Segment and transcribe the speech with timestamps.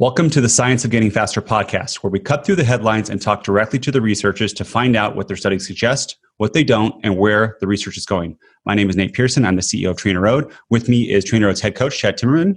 [0.00, 3.22] Welcome to the Science of Getting Faster podcast, where we cut through the headlines and
[3.22, 6.96] talk directly to the researchers to find out what their studies suggest, what they don't,
[7.04, 8.36] and where the research is going.
[8.66, 9.46] My name is Nate Pearson.
[9.46, 10.52] I'm the CEO of Trainer Road.
[10.68, 12.56] With me is Trainer Road's head coach, Chad Timmerman.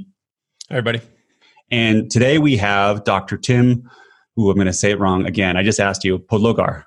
[0.70, 1.00] Hi, everybody.
[1.70, 3.38] And today we have Dr.
[3.38, 3.88] Tim,
[4.36, 5.58] who I'm going to say it wrong again.
[5.58, 6.86] I just asked you, Podlogar.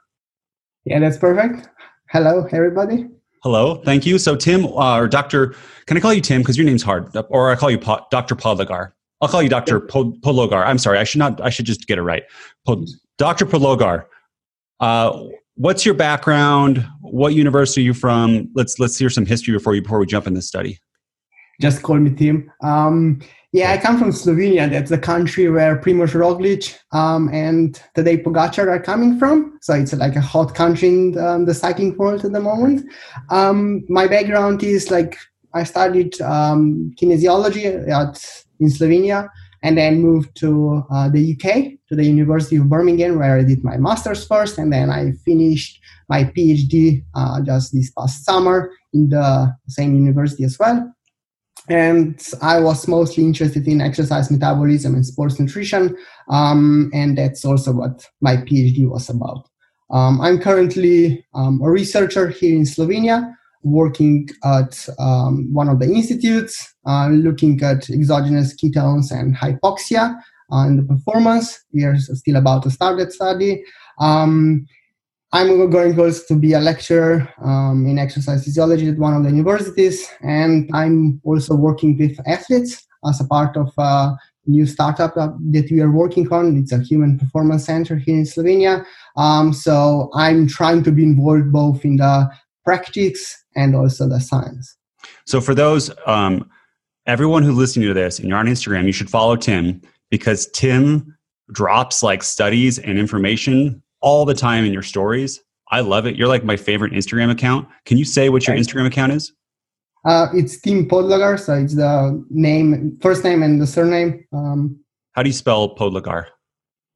[0.84, 1.68] Yeah, that's perfect.
[2.08, 3.06] Hello, everybody.
[3.44, 4.18] Hello, thank you.
[4.18, 5.54] So, Tim, uh, or Dr.,
[5.86, 6.40] can I call you Tim?
[6.40, 7.16] Because your name's hard.
[7.28, 8.34] Or I call you po- Dr.
[8.34, 8.94] Podlogar.
[9.20, 9.80] I'll call you Dr.
[9.80, 10.64] Pologar.
[10.64, 11.40] I'm sorry, I should not.
[11.40, 12.22] I should just get it right.
[13.18, 13.46] Dr.
[13.46, 14.06] Pologar.
[14.80, 16.86] Uh, what's your background?
[17.02, 18.48] What university are you from?
[18.54, 20.78] Let's let's hear some history before you before we jump in this study.
[21.60, 22.50] Just call me Tim.
[22.62, 23.20] Um,
[23.52, 24.70] yeah, I come from Slovenia.
[24.70, 29.58] That's the country where Primoz Roglic um, and Tadej Pogacar are coming from.
[29.60, 32.90] So it's like a hot country in the, um, the cycling world at the moment.
[33.28, 35.18] Um, my background is like
[35.52, 39.28] I studied um, kinesiology at in Slovenia,
[39.62, 43.64] and then moved to uh, the UK, to the University of Birmingham, where I did
[43.64, 49.08] my master's first, and then I finished my PhD uh, just this past summer in
[49.10, 50.92] the same university as well.
[51.68, 55.96] And I was mostly interested in exercise metabolism and sports nutrition,
[56.28, 59.46] um, and that's also what my PhD was about.
[59.90, 65.86] Um, I'm currently um, a researcher here in Slovenia, working at um, one of the
[65.86, 70.16] institutes, uh, looking at exogenous ketones and hypoxia
[70.52, 71.64] uh, and the performance.
[71.72, 73.64] We are still about to start that study.
[73.98, 74.66] Um,
[75.32, 79.30] I'm going also to be a lecturer um, in exercise physiology at one of the
[79.30, 85.68] universities, and I'm also working with athletes as a part of a new startup that
[85.70, 86.56] we are working on.
[86.56, 88.84] It's a human performance center here in Slovenia.
[89.16, 92.28] Um, so I'm trying to be involved both in the
[92.70, 94.76] practice and also the science.
[95.26, 96.48] So for those, um,
[97.06, 101.16] everyone who's listening to this and you're on Instagram, you should follow Tim because Tim
[101.50, 105.40] drops like studies and information all the time in your stories.
[105.72, 106.14] I love it.
[106.14, 107.66] You're like my favorite Instagram account.
[107.86, 109.32] Can you say what your Instagram account is?
[110.04, 114.24] Uh, it's Tim Podlogar, so it's the name, first name and the surname.
[114.32, 114.78] Um,
[115.12, 116.26] How do you spell Podlogar?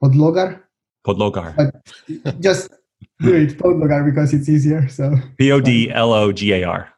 [0.03, 0.61] Podlogar.
[1.05, 1.57] Podlogar.
[1.57, 2.71] But just
[3.21, 4.89] do it Podlogar because it's easier.
[4.89, 6.91] So P O D L O G A R.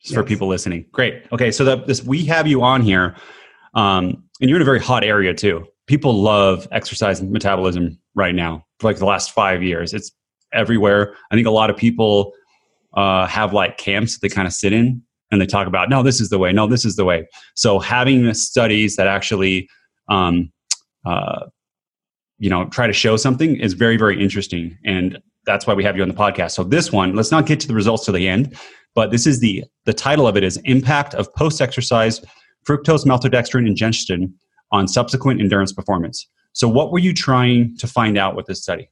[0.00, 0.14] Just yes.
[0.14, 0.86] for people listening.
[0.90, 1.24] Great.
[1.32, 3.14] Okay, so that this we have you on here,
[3.74, 5.64] um, and you're in a very hot area too.
[5.86, 9.94] People love exercise and metabolism right now for like the last five years.
[9.94, 10.10] It's
[10.52, 11.16] everywhere.
[11.30, 12.32] I think a lot of people
[12.94, 16.02] uh, have like camps that they kind of sit in and they talk about, no,
[16.02, 16.52] this is the way.
[16.52, 17.26] No, this is the way.
[17.54, 19.68] So having the studies that actually,
[20.08, 20.52] um,
[21.06, 21.46] uh,
[22.38, 24.76] you know, try to show something is very, very interesting.
[24.84, 26.52] And that's why we have you on the podcast.
[26.52, 28.56] So this one, let's not get to the results to the end,
[28.94, 32.20] but this is the the title of it is impact of post exercise
[32.66, 34.34] fructose maltodextrin ingestion
[34.70, 36.28] on subsequent endurance performance.
[36.52, 38.88] So what were you trying to find out with this study?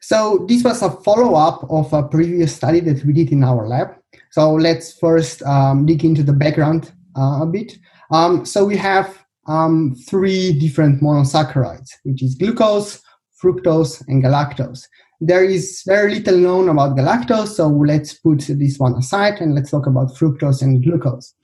[0.00, 3.66] So this was a follow up of a previous study that we did in our
[3.66, 3.88] lab.
[4.30, 7.78] So let's first um, dig into the background uh, a bit.
[8.10, 13.02] Um, so we have um, three different monosaccharides, which is glucose,
[13.42, 14.84] fructose, and galactose.
[15.20, 19.70] There is very little known about galactose, so let's put this one aside and let's
[19.70, 21.34] talk about fructose and glucose.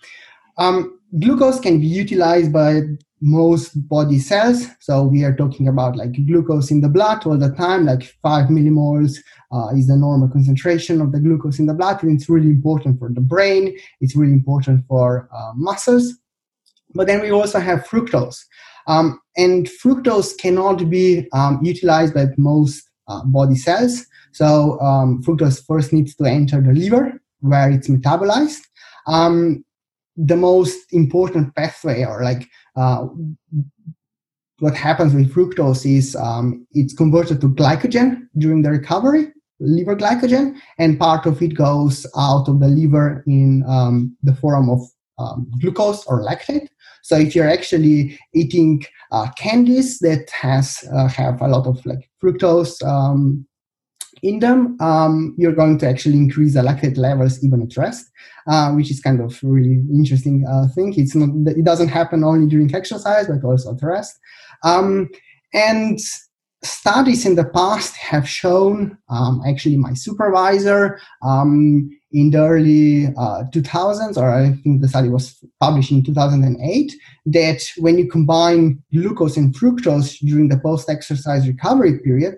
[0.59, 2.83] Um, glucose can be utilized by
[3.21, 4.67] most body cells.
[4.81, 8.49] So we are talking about like glucose in the blood all the time, like five
[8.49, 9.17] millimoles
[9.51, 12.03] uh, is the normal concentration of the glucose in the blood.
[12.03, 13.77] And it's really important for the brain.
[14.01, 16.15] It's really important for uh, muscles.
[16.95, 18.45] But then we also have fructose.
[18.87, 22.89] Um, and fructose cannot be um, utilized by most
[23.27, 24.07] body cells.
[24.33, 28.63] So um, fructose first needs to enter the liver where it's metabolized.
[29.07, 29.65] Um,
[30.17, 33.07] the most important pathway or like uh,
[34.61, 40.57] what happens with fructose is um, it's converted to glycogen during the recovery liver glycogen
[40.79, 44.81] and part of it goes out of the liver in um, the form of
[45.19, 46.69] um, glucose or lactate
[47.05, 48.83] so if you're actually eating
[49.13, 53.47] uh, candies that has uh, have a lot of like fructose um,
[54.23, 58.11] in them, um, you're going to actually increase the lactate levels even at rest,
[58.51, 60.95] uh, which is kind of really interesting uh, thing.
[60.97, 64.19] It's not it doesn't happen only during exercise, but also at rest.
[64.63, 65.11] Um,
[65.53, 66.01] and
[66.63, 73.43] studies in the past have shown, um, actually, my supervisor um, in the early uh,
[73.53, 76.93] 2000s, or I think the study was published in 2008,
[77.27, 82.37] that when you combine glucose and fructose during the post exercise recovery period,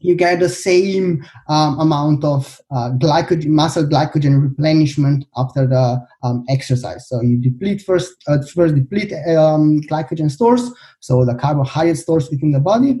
[0.00, 6.44] you get the same um, amount of uh, glycogen, muscle glycogen replenishment after the um,
[6.48, 7.08] exercise.
[7.08, 10.70] So you deplete first, uh, first deplete um, glycogen stores,
[11.00, 13.00] so the carbohydrate stores within the body,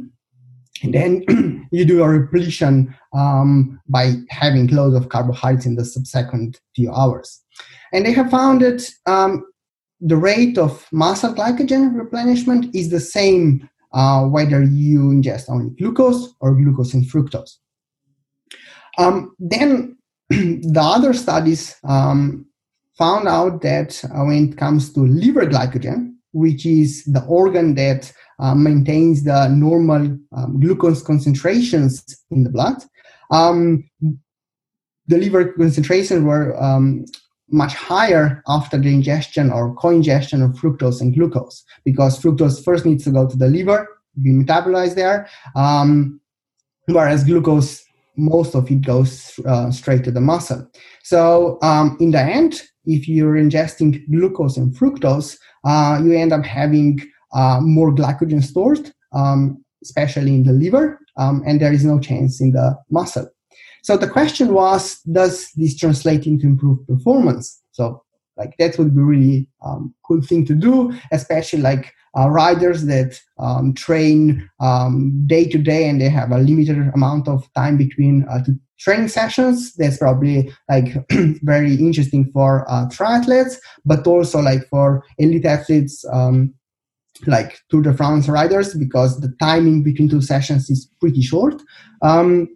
[0.82, 6.60] and then you do a repletion um, by having loads of carbohydrates in the subsequent
[6.74, 7.42] few hours.
[7.92, 9.46] And they have found that um,
[10.00, 16.34] the rate of muscle glycogen replenishment is the same uh, whether you ingest only glucose
[16.40, 17.56] or glucose and fructose.
[18.98, 19.96] Um, then
[20.28, 22.46] the other studies um,
[22.98, 28.12] found out that uh, when it comes to liver glycogen, which is the organ that
[28.38, 32.76] uh, maintains the normal um, glucose concentrations in the blood,
[33.30, 33.88] um,
[35.08, 37.04] the liver concentrations were um,
[37.50, 43.04] much higher after the ingestion or co-ingestion of fructose and glucose because fructose first needs
[43.04, 43.88] to go to the liver
[44.20, 46.20] be metabolized there um,
[46.86, 47.84] whereas glucose
[48.16, 50.66] most of it goes uh, straight to the muscle.
[51.02, 56.44] So um, in the end if you're ingesting glucose and fructose uh, you end up
[56.44, 56.98] having
[57.32, 62.40] uh, more glycogen stored um, especially in the liver um, and there is no chance
[62.40, 63.28] in the muscle
[63.86, 67.62] so the question was, does this translate into improved performance?
[67.70, 68.02] So
[68.36, 73.16] like that would be really um, cool thing to do, especially like uh, riders that
[73.38, 78.26] um, train um, day to day and they have a limited amount of time between
[78.28, 78.40] uh,
[78.80, 79.72] training sessions.
[79.74, 80.88] That's probably like
[81.44, 86.04] very interesting for uh, triathletes, but also like for elite athletes.
[87.26, 91.62] Like Tour de France riders, because the timing between two sessions is pretty short.
[92.02, 92.48] Um,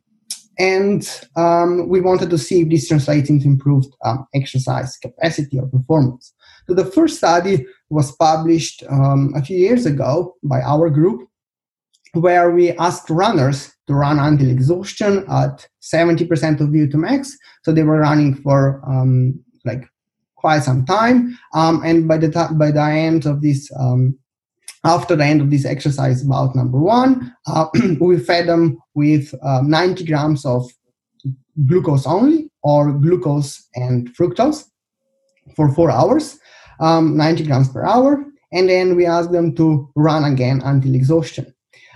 [0.59, 5.67] and um, we wanted to see if this translates into improved um, exercise capacity or
[5.67, 6.35] performance.
[6.69, 11.27] So the first study was published um, a few years ago by our group,
[12.13, 17.37] where we asked runners to run until exhaustion at 70% of VO2 max.
[17.63, 19.85] So they were running for um, like
[20.37, 24.19] quite some time, um, and by the t- by the end of this um,
[24.85, 27.67] after the end of this exercise about number one, uh,
[28.01, 30.71] we fed them with uh, 90 grams of
[31.67, 34.65] glucose only or glucose and fructose
[35.57, 36.39] for four hours,
[36.81, 38.25] um, 90 grams per hour.
[38.53, 41.55] And then we asked them to run again until exhaustion.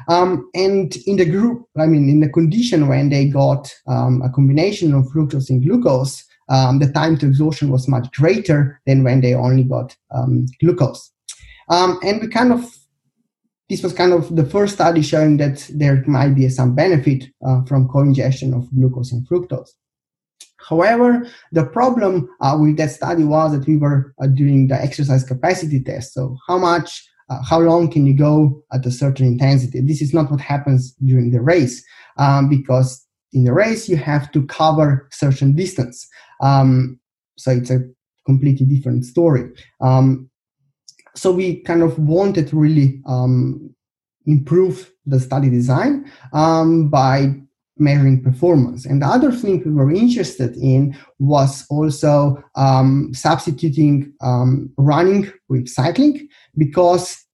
[0.09, 4.31] Um, and in the group, I mean, in the condition when they got um, a
[4.31, 9.23] combination of fructose and glucose, um, the time to exhaustion was much greater than when
[9.23, 11.11] they only got um, glucose.
[11.69, 12.75] Um, and we kind of,
[13.69, 17.65] this was kind of the first study showing that there might be some benefit uh,
[17.65, 19.71] from co-ingestion of glucose and fructose.
[20.69, 25.25] However, the problem uh, with that study was that we were uh, doing the exercise
[25.25, 26.15] capacity test.
[26.15, 29.81] So how much, uh, how long can you go at a certain intensity?
[29.81, 31.85] This is not what happens during the race
[32.19, 36.07] um, because in the race you have to cover certain distance.
[36.41, 36.99] Um,
[37.37, 37.81] so it's a
[38.25, 39.51] completely different story.
[39.81, 40.31] Um,
[41.15, 43.75] so we kind of wanted to really um,
[44.27, 47.35] improve the study design um, by
[47.77, 48.87] measuring performance.
[48.87, 55.69] And the other thing we were interested in was also um, substituting um, running with
[55.69, 57.25] cycling because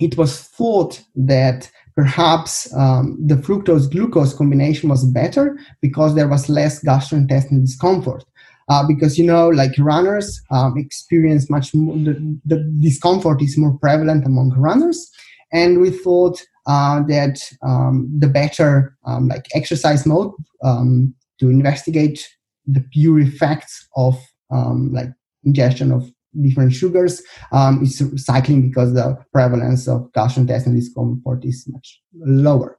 [0.00, 6.48] it was thought that perhaps um, the fructose glucose combination was better because there was
[6.48, 8.24] less gastrointestinal discomfort
[8.68, 13.78] uh, because you know like runners um, experience much more the, the, discomfort is more
[13.78, 15.10] prevalent among runners.
[15.52, 20.32] And we thought uh, that um, the better um, like exercise mode
[20.64, 22.28] um, to investigate
[22.66, 24.18] the pure effects of
[24.50, 25.08] um, like
[25.44, 26.10] ingestion of
[26.42, 32.78] different sugars um, is cycling because the prevalence of gastrointestinal discomfort is much lower.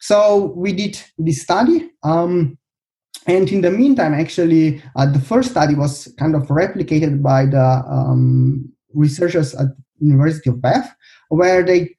[0.00, 2.58] So we did this study um,
[3.26, 7.82] and in the meantime, actually, uh, the first study was kind of replicated by the
[7.88, 10.94] um, researchers at University of Bath,
[11.28, 11.96] where they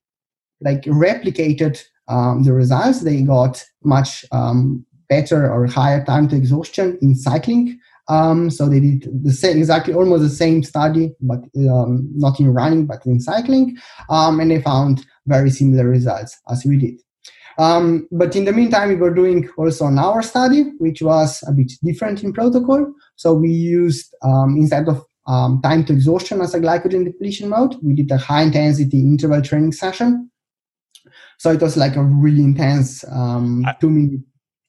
[0.62, 3.02] like replicated um, the results.
[3.02, 7.80] They got much um, better or higher time to exhaustion in cycling.
[8.08, 11.40] Um, so they did the same, exactly almost the same study, but
[11.70, 13.78] um, not in running, but in cycling,
[14.10, 17.02] um, and they found very similar results as we did.
[17.58, 21.52] Um, but in the meantime, we were doing also an hour study, which was a
[21.52, 22.92] bit different in protocol.
[23.16, 27.76] So we used, um, instead of um, time to exhaustion as a glycogen depletion mode,
[27.82, 30.30] we did a high intensity interval training session.
[31.38, 34.22] So it was like a really intense um, two minute.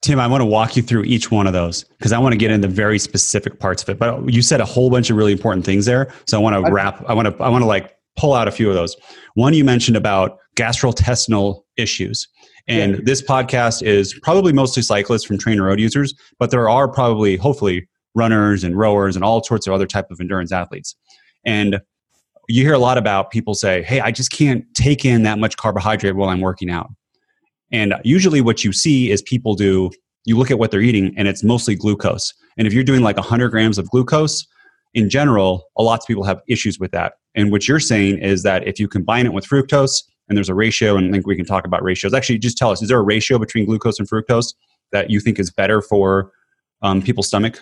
[0.02, 2.37] Tim, I want to walk you through each one of those because I want to
[2.37, 3.99] get into very specific parts of it.
[3.99, 6.12] But you said a whole bunch of really important things there.
[6.26, 8.52] So I want to wrap, I want to, I want to like pull out a
[8.52, 8.97] few of those.
[9.35, 12.28] One you mentioned about gastrointestinal issues.
[12.68, 13.00] And yeah.
[13.04, 17.88] this podcast is probably mostly cyclists from trainer road users, but there are probably, hopefully,
[18.14, 20.96] runners and rowers and all sorts of other type of endurance athletes.
[21.44, 21.80] And
[22.49, 25.56] you hear a lot about people say, "Hey, I just can't take in that much
[25.56, 26.90] carbohydrate while I'm working out."
[27.73, 29.90] And usually, what you see is people do.
[30.25, 32.32] You look at what they're eating, and it's mostly glucose.
[32.56, 34.46] And if you're doing like 100 grams of glucose,
[34.94, 37.14] in general, a lot of people have issues with that.
[37.35, 40.54] And what you're saying is that if you combine it with fructose, and there's a
[40.54, 42.14] ratio, and I think we can talk about ratios.
[42.14, 44.54] Actually, just tell us: is there a ratio between glucose and fructose
[44.92, 46.33] that you think is better for
[46.83, 47.61] um, people's stomach?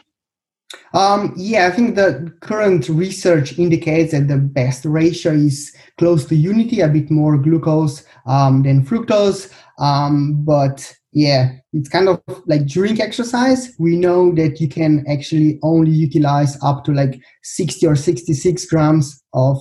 [0.93, 6.37] Um, yeah, I think the current research indicates that the best ratio is close to
[6.37, 9.53] unity, a bit more glucose um, than fructose.
[9.79, 15.59] Um, but yeah, it's kind of like during exercise, we know that you can actually
[15.63, 19.59] only utilize up to like 60 or 66 grams of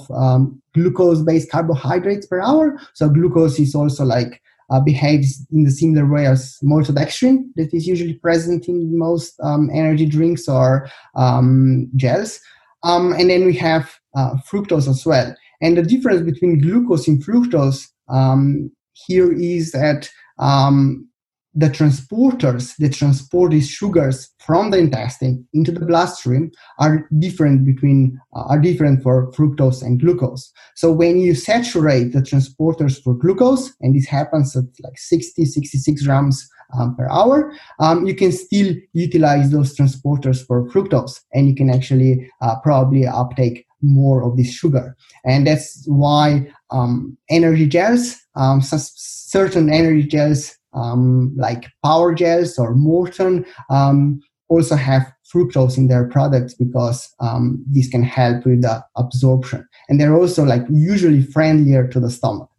[0.76, 2.80] um, glucose based carbohydrates per hour.
[2.94, 7.88] So, glucose is also like uh, behaves in the similar way as maltodextrin that is
[7.88, 12.40] usually present in most um, energy drinks or um, gels.
[12.84, 15.36] Um, and then we have uh, fructose as well.
[15.62, 21.08] And the difference between glucose and fructose um, here is that um,
[21.56, 28.20] the transporters that transport these sugars from the intestine into the bloodstream are different between
[28.36, 30.52] uh, are different for fructose and glucose.
[30.76, 36.04] So when you saturate the transporters for glucose and this happens at like 60 66
[36.04, 41.56] grams um, per hour um, you can still utilize those transporters for fructose and you
[41.56, 44.96] can actually uh, probably uptake more of this sugar.
[45.26, 52.76] And that's why um, energy gels um, certain energy gels um, like Power Gels or
[52.76, 58.84] Maurten um, also have fructose in their products because um, this can help with the
[58.96, 59.68] absorption.
[59.90, 62.50] And they're also like usually friendlier to the stomach.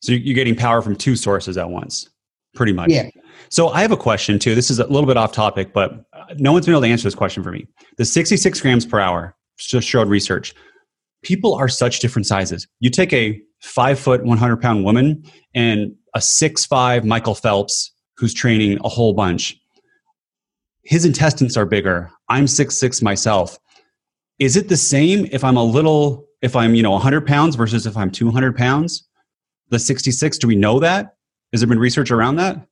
[0.00, 2.08] So you're getting power from two sources at once,
[2.54, 2.90] pretty much.
[2.90, 3.08] Yeah.
[3.48, 4.54] So I have a question too.
[4.54, 6.04] This is a little bit off topic, but
[6.36, 7.66] no one's been able to answer this question for me.
[7.96, 10.54] The 66 grams per hour just showed research.
[11.22, 12.66] People are such different sizes.
[12.80, 18.34] You take a five foot, 100 pound woman and a six five Michael Phelps who's
[18.34, 19.60] training a whole bunch.
[20.82, 22.10] His intestines are bigger.
[22.28, 23.58] I'm six six myself.
[24.38, 27.86] Is it the same if I'm a little if I'm you know 100 pounds versus
[27.86, 29.08] if I'm 200 pounds?
[29.70, 30.38] The 66.
[30.38, 31.14] Do we know that?
[31.52, 32.66] Has there been research around that?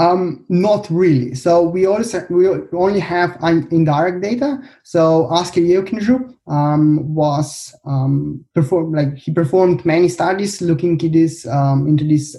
[0.00, 1.34] Um, not really.
[1.34, 3.36] So we also we only have
[3.70, 4.58] indirect data.
[4.82, 11.46] So Asker Jeukendrup um, was um, performed like he performed many studies looking into this
[11.46, 12.34] um, into this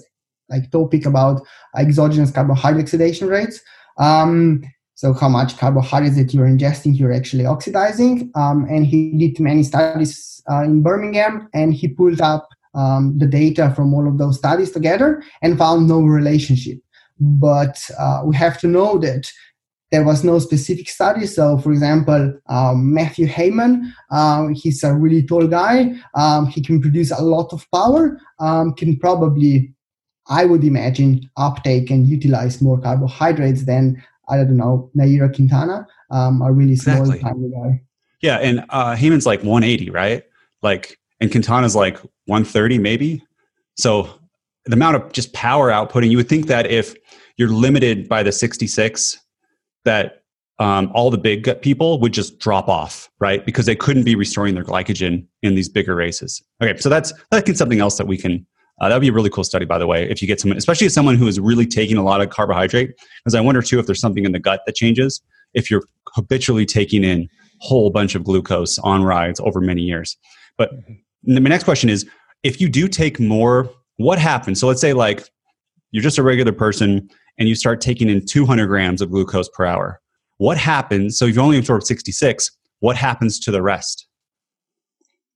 [0.52, 1.42] like topic about
[1.78, 3.60] exogenous carbohydrate oxidation rates.
[3.98, 4.62] Um,
[4.96, 8.32] so how much carbohydrates that you're ingesting, you're actually oxidizing.
[8.36, 13.26] Um, and he did many studies uh, in Birmingham, and he pulled up um, the
[13.26, 16.78] data from all of those studies together and found no relationship.
[17.20, 19.32] But uh, we have to know that
[19.92, 21.28] there was no specific study.
[21.28, 25.94] So, for example, um, Mathew Hayman, um, he's a really tall guy.
[26.16, 28.18] Um, he can produce a lot of power.
[28.40, 29.74] Um, can probably,
[30.32, 36.42] I would imagine, uptake and utilize more carbohydrates than I don't know Nairo Quintana, um,
[36.42, 37.22] a really small exactly.
[37.22, 37.82] tiny guy.
[38.22, 40.24] Yeah, and uh, Hayman's like 180, right?
[40.62, 43.24] Like, and Quintana's like 130, maybe.
[43.78, 44.10] So
[44.66, 46.96] the amount of just power outputting, you would think that if
[47.36, 49.20] you're limited by the 66
[49.84, 50.24] that
[50.60, 53.44] um, all the big people would just drop off, right?
[53.44, 56.44] Because they couldn't be restoring their glycogen in these bigger races.
[56.62, 58.46] Okay, so that's that's something else that we can.
[58.82, 60.58] Uh, that would be a really cool study, by the way, if you get someone,
[60.58, 62.90] especially someone who is really taking a lot of carbohydrate.
[63.24, 65.22] Because I wonder too if there's something in the gut that changes
[65.54, 65.84] if you're
[66.16, 70.18] habitually taking in a whole bunch of glucose on rides over many years.
[70.58, 70.72] But
[71.24, 72.10] my next question is,
[72.42, 74.60] if you do take more, what happens?
[74.60, 75.30] So let's say like
[75.92, 77.08] you're just a regular person
[77.38, 80.02] and you start taking in 200 grams of glucose per hour.
[80.38, 81.20] What happens?
[81.20, 82.50] So you've only absorbed 66.
[82.80, 84.08] What happens to the rest?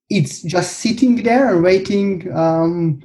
[0.09, 3.03] It's just sitting there and waiting um,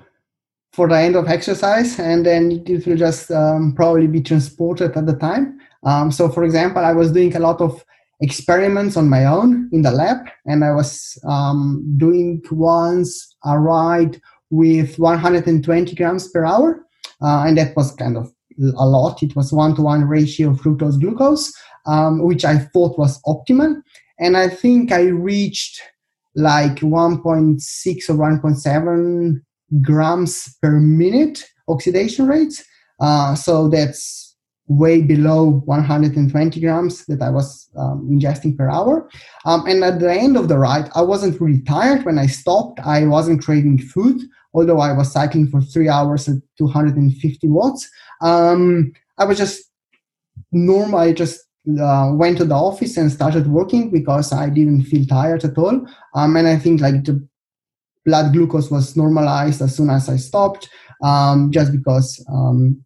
[0.72, 5.06] for the end of exercise, and then it will just um, probably be transported at
[5.06, 5.58] the time.
[5.82, 7.84] Um, so, for example, I was doing a lot of
[8.20, 14.20] experiments on my own in the lab, and I was um, doing once a ride
[14.50, 16.86] with 120 grams per hour,
[17.22, 18.32] uh, and that was kind of
[18.76, 19.22] a lot.
[19.22, 21.52] It was one to one ratio of fructose glucose,
[21.86, 23.80] um, which I thought was optimal.
[24.18, 25.80] And I think I reached
[26.34, 29.40] like 1.6 or 1.7
[29.82, 32.64] grams per minute oxidation rates.
[33.00, 34.36] Uh, so that's
[34.70, 39.08] way below 120 grams that I was um, ingesting per hour.
[39.44, 42.04] Um, and at the end of the ride, I wasn't really tired.
[42.04, 44.22] When I stopped, I wasn't craving food,
[44.54, 47.90] although I was cycling for three hours at 250 watts.
[48.22, 49.64] Um, I was just
[50.52, 51.00] normal.
[51.00, 51.40] I just
[51.80, 55.84] uh, went to the office and started working because I didn't feel tired at all.
[56.14, 57.28] Um, and I think like the
[58.04, 60.68] blood glucose was normalized as soon as I stopped,
[61.02, 62.84] um, just because um,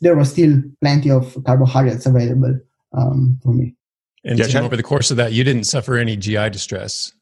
[0.00, 2.58] there was still plenty of carbohydrates available
[2.96, 3.74] um, for me.
[4.24, 7.12] And yeah, over the course of that, you didn't suffer any GI distress.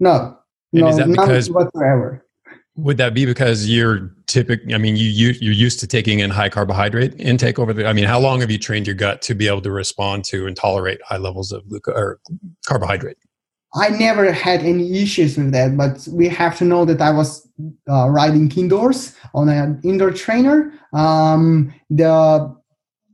[0.00, 0.36] No,
[0.72, 2.26] and no, is that because whatsoever.
[2.76, 4.74] Would that be because you're typical?
[4.74, 7.86] I mean, you, you you're used to taking in high carbohydrate intake over the.
[7.86, 10.46] I mean, how long have you trained your gut to be able to respond to
[10.46, 12.20] and tolerate high levels of glucose or
[12.66, 13.18] carbohydrate?
[13.74, 17.48] I never had any issues with that, but we have to know that I was
[17.88, 20.72] uh, riding indoors on an indoor trainer.
[20.92, 22.54] Um, the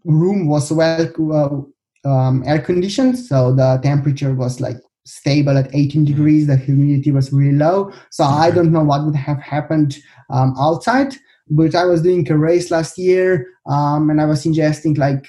[0.04, 6.04] room was well uh, um, air conditioned, so the temperature was like stable at 18
[6.04, 6.48] degrees.
[6.48, 9.96] The humidity was really low, so I don't know what would have happened
[10.30, 11.14] um, outside.
[11.50, 15.24] But I was doing a race last year, um, and I was ingesting like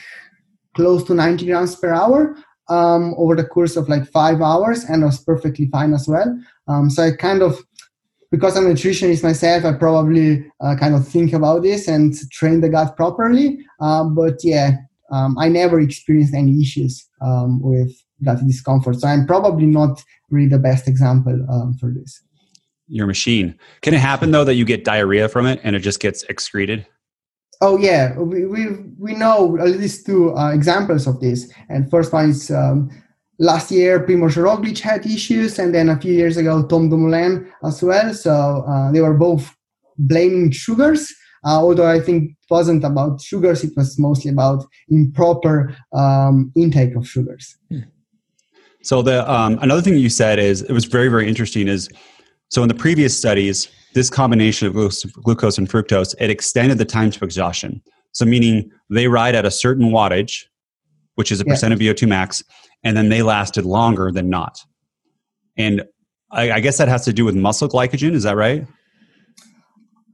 [0.76, 2.36] close to 90 grams per hour
[2.70, 6.40] um, over the course of like five hours and I was perfectly fine as well.
[6.68, 7.60] Um, so I kind of,
[8.32, 12.62] because I'm a nutritionist myself, I probably uh, kind of think about this and train
[12.62, 13.66] the gut properly.
[13.80, 14.78] Um, but yeah,
[15.12, 17.92] um, I never experienced any issues um, with
[18.24, 19.00] gut discomfort.
[19.00, 22.22] So I'm probably not really the best example um, for this.
[22.88, 23.58] Your machine.
[23.82, 26.86] Can it happen though that you get diarrhea from it and it just gets excreted?
[27.62, 31.52] Oh yeah, we we, we know at least two uh, examples of this.
[31.70, 32.90] And first one is um,
[33.38, 37.84] last year Primoz Roglic had issues, and then a few years ago Tom Dumoulin as
[37.84, 38.14] well.
[38.14, 39.56] So uh, they were both
[39.98, 41.14] blaming sugars.
[41.46, 46.96] Uh, although I think it wasn't about sugars, it was mostly about improper um, intake
[46.96, 47.58] of sugars.
[47.70, 47.80] Hmm.
[48.84, 51.90] So the um, another thing you said is it was very very interesting is
[52.50, 54.74] so in the previous studies this combination of
[55.24, 57.82] glucose and fructose, it extended the time to exhaustion.
[58.12, 60.46] So, meaning they ride at a certain wattage,
[61.16, 61.54] which is a yeah.
[61.54, 62.44] percent of VO2 max,
[62.84, 64.60] and then they lasted longer than not.
[65.58, 65.84] And
[66.32, 68.14] I, I, guess that has to do with muscle glycogen.
[68.14, 68.66] Is that right?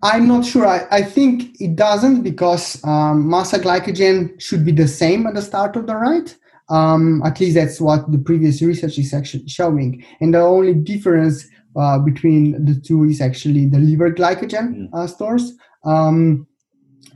[0.02, 0.66] I'm not sure.
[0.66, 5.42] I, I think it doesn't because um, muscle glycogen should be the same at the
[5.42, 6.32] start of the ride.
[6.70, 10.04] Um, at least that's what the previous research is actually showing.
[10.20, 14.90] And the only difference uh, between the two is actually the liver glycogen mm.
[14.94, 15.54] uh, stores.
[15.84, 16.48] Um,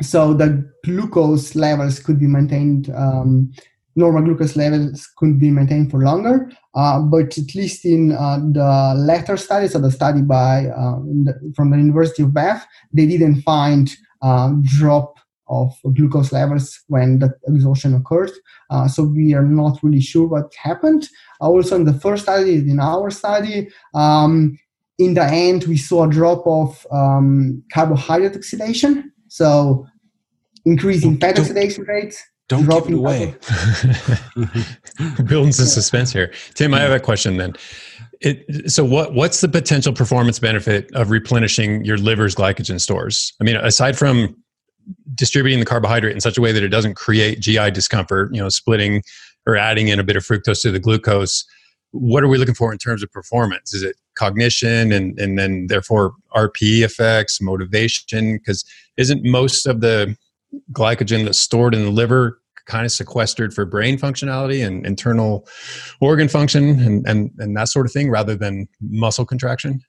[0.02, 3.52] so the glucose levels could be maintained, um,
[3.96, 8.94] normal glucose levels could be maintained for longer, uh, but at least in uh, the
[8.96, 13.42] later studies, so the study by uh, the, from the University of Bath, they didn't
[13.42, 13.92] find
[14.64, 15.20] drop
[15.50, 18.32] of glucose levels when the exhaustion occurred.
[18.70, 21.08] Uh, so we are not really sure what happened.
[21.40, 24.58] Also, in the first study, in our study, um,
[24.98, 29.12] in the end, we saw a drop of um, carbohydrate oxidation.
[29.30, 29.88] So
[30.66, 32.22] increasing fat oxidation rates.
[32.50, 33.36] Don't give it away.
[35.26, 36.34] Building some suspense here.
[36.56, 37.54] Tim, I have a question then.
[38.22, 43.34] It, so what what's the potential performance benefit of replenishing your liver's glycogen stores?
[43.40, 44.36] I mean, aside from
[45.14, 48.50] distributing the carbohydrate in such a way that it doesn't create GI discomfort, you know,
[48.50, 49.04] splitting
[49.50, 51.44] or adding in a bit of fructose to the glucose,
[51.92, 53.74] what are we looking for in terms of performance?
[53.74, 58.38] Is it cognition and, and then therefore RPE effects, motivation?
[58.38, 58.64] Because
[58.98, 60.16] isn't most of the
[60.72, 65.48] glycogen that's stored in the liver kind of sequestered for brain functionality and internal
[66.00, 69.82] organ function and, and, and that sort of thing rather than muscle contraction?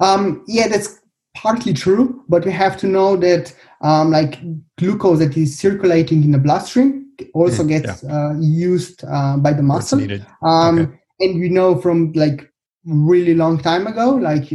[0.00, 0.98] Um, yeah, that's
[1.34, 4.40] partly true, but we have to know that um, like
[4.78, 8.30] glucose that is circulating in the bloodstream also mm, gets yeah.
[8.30, 10.00] uh, used uh, by the muscle.
[10.42, 10.92] Um, okay.
[11.20, 12.50] And we know from like
[12.84, 14.52] really long time ago, like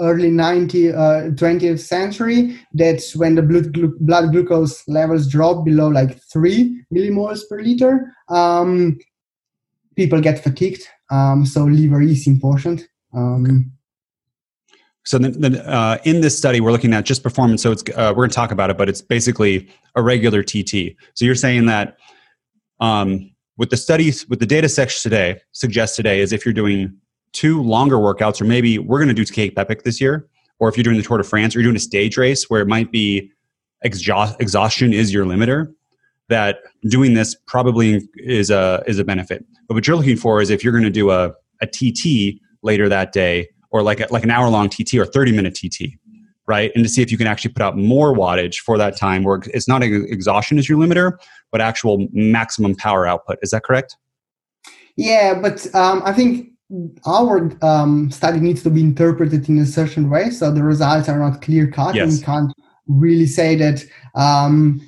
[0.00, 0.96] early 90, uh,
[1.32, 7.40] 20th century, that's when the blood, glu- blood glucose levels drop below like three millimoles
[7.48, 8.12] per liter.
[8.30, 8.98] Um,
[9.96, 10.86] people get fatigued.
[11.10, 12.88] Um, so liver is important.
[13.14, 13.72] Um.
[15.04, 17.62] So then, then uh, in this study, we're looking at just performance.
[17.62, 20.96] So it's uh, we're going to talk about it, but it's basically a regular TT.
[21.14, 21.96] So you're saying that
[22.80, 26.96] um, with the studies, with the data section today, suggest today is if you're doing
[27.32, 30.76] two longer workouts, or maybe we're going to do Cape Epic this year, or if
[30.76, 32.90] you're doing the Tour de France, or you're doing a stage race where it might
[32.92, 33.30] be
[33.82, 35.72] exhaust, exhaustion is your limiter,
[36.28, 36.58] that
[36.88, 39.44] doing this probably is a is a benefit.
[39.68, 42.88] But what you're looking for is if you're going to do a, a TT later
[42.88, 45.96] that day or like a, like an hour long TT or 30 minute TT,
[46.46, 46.72] right?
[46.74, 49.40] And to see if you can actually put out more wattage for that time where
[49.46, 51.18] it's not exhaustion as your limiter,
[51.50, 53.38] but actual maximum power output.
[53.42, 53.96] Is that correct?
[54.96, 56.50] Yeah, but um, I think
[57.06, 60.30] our um, study needs to be interpreted in a certain way.
[60.30, 61.94] So the results are not clear cut.
[61.94, 62.02] Yes.
[62.02, 62.52] And we can't
[62.86, 64.80] really say that, um,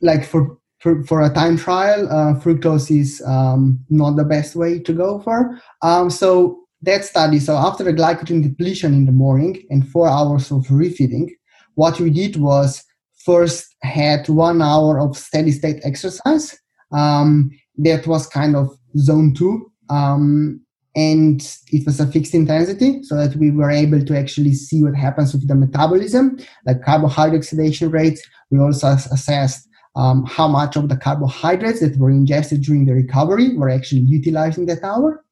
[0.00, 4.78] like for, for, for a time trial, uh, fructose is um, not the best way
[4.78, 5.60] to go for.
[5.82, 10.50] Um, so that study, so after the glycogen depletion in the morning and four hours
[10.50, 11.28] of refeeding,
[11.74, 12.82] what we did was
[13.24, 16.58] first had one hour of steady state exercise.
[16.92, 19.70] Um, that was kind of zone two.
[19.88, 20.60] Um,
[20.96, 24.96] and it was a fixed intensity so that we were able to actually see what
[24.96, 28.22] happens with the metabolism, like carbohydrate oxidation rates.
[28.50, 33.56] We also assessed um, how much of the carbohydrates that were ingested during the recovery
[33.56, 35.24] were actually utilizing that hour.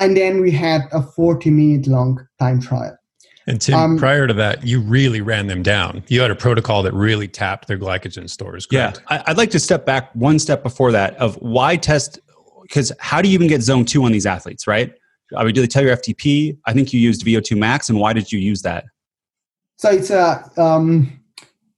[0.00, 2.96] And then we had a 40 minute long time trial.
[3.46, 6.04] And Tim, um, prior to that, you really ran them down.
[6.08, 8.66] You had a protocol that really tapped their glycogen stores.
[8.66, 9.02] Correct?
[9.10, 12.20] Yeah, I'd like to step back one step before that of why test
[12.62, 14.92] because how do you even get zone two on these athletes, right?
[15.36, 16.56] I mean, do they tell your FTP?
[16.66, 18.84] I think you used VO2 max, and why did you use that?
[19.76, 21.19] So it's a um,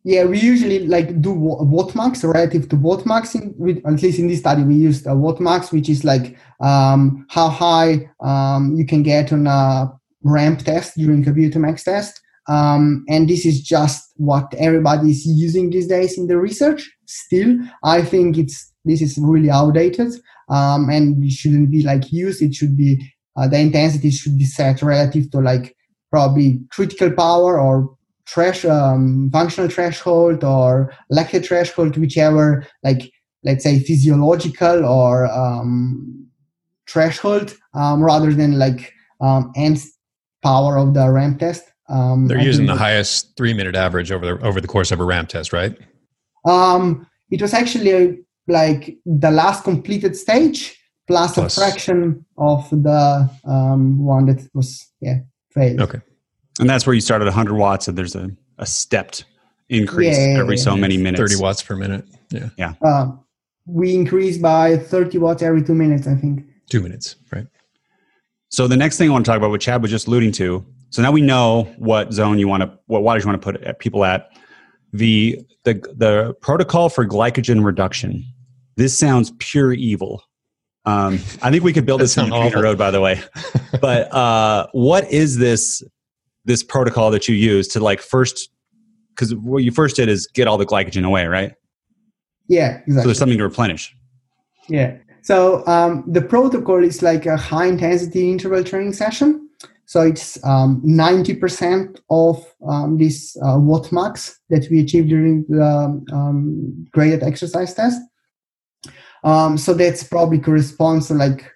[0.05, 0.25] yeah.
[0.25, 3.35] We usually like do watt max relative to watt max.
[3.35, 6.37] In, with, at least in this study, we used a watt max, which is like
[6.61, 11.85] um, how high um, you can get on a ramp test during a VO2 max
[11.85, 12.21] test.
[12.49, 16.91] Um, and this is just what everybody is using these days in the research.
[17.07, 20.13] Still, I think it's this is really outdated
[20.49, 22.43] um, and it shouldn't be like used.
[22.43, 23.01] It should be
[23.37, 25.77] uh, the intensity should be set relative to like
[26.11, 33.11] probably critical power or trash um, functional threshold or lactate threshold, whichever like
[33.45, 36.27] let's say physiological or um,
[36.89, 39.79] threshold, um, rather than like um, end
[40.43, 41.65] power of the ramp test.
[41.89, 45.01] Um, They're I using the highest three minute average over the over the course of
[45.01, 45.77] a ramp test, right?
[46.47, 51.57] Um, it was actually like the last completed stage plus, plus.
[51.57, 55.21] a fraction of the um, one that was yeah
[55.53, 55.81] failed.
[55.81, 56.01] Okay,
[56.61, 59.25] and that's where you start at 100 watts, and there's a, a stepped
[59.69, 61.21] increase yeah, every so many minutes.
[61.21, 62.05] 30 watts per minute.
[62.31, 62.75] Yeah, yeah.
[62.85, 63.13] Uh,
[63.67, 66.45] we increase by 30 watts every two minutes, I think.
[66.69, 67.47] Two minutes, right?
[68.49, 70.65] So the next thing I want to talk about, what Chad was just alluding to.
[70.91, 73.79] So now we know what zone you want to, what wattage you want to put
[73.79, 74.31] people at.
[74.93, 78.25] The the the protocol for glycogen reduction.
[78.77, 80.23] This sounds pure evil.
[80.85, 83.23] Um, I think we could build this on Trainer Road, by the way.
[83.81, 85.83] but uh, what is this
[86.45, 88.51] this protocol that you use to like first?
[89.11, 91.55] Because what you first did is get all the glycogen away, right?
[92.49, 92.95] Yeah, exactly.
[92.95, 93.95] So there's something to replenish.
[94.69, 94.97] Yeah.
[95.23, 99.49] So um, the protocol is like a high intensity interval training session.
[99.87, 106.03] So it's um, 90% of um, this uh, watt max that we achieved during the
[106.13, 108.01] um, graded exercise test.
[109.25, 111.51] Um, so that's probably corresponds to like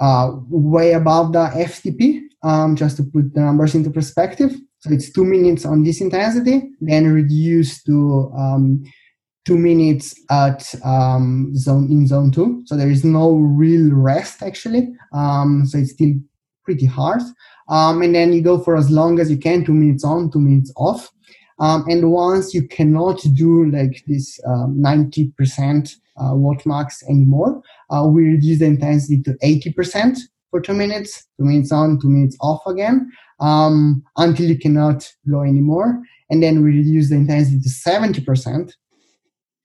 [0.00, 4.52] uh, way above the FTP, um, just to put the numbers into perspective.
[4.80, 8.84] So it's two minutes on this intensity, then reduced to um,
[9.44, 12.62] two minutes at um, zone in zone two.
[12.66, 14.88] So there is no real rest actually.
[15.12, 16.14] Um, so it's still
[16.64, 17.22] pretty hard.
[17.68, 20.40] Um, and then you go for as long as you can, two minutes on, two
[20.40, 21.10] minutes off.
[21.58, 28.06] Um, and once you cannot do like this um, 90% uh, watt max anymore, uh,
[28.06, 30.18] we reduce the intensity to 80%
[30.50, 35.42] for two minutes, two minutes on, two minutes off again, um, until you cannot blow
[35.42, 36.02] anymore.
[36.30, 38.72] And then we reduce the intensity to 70%.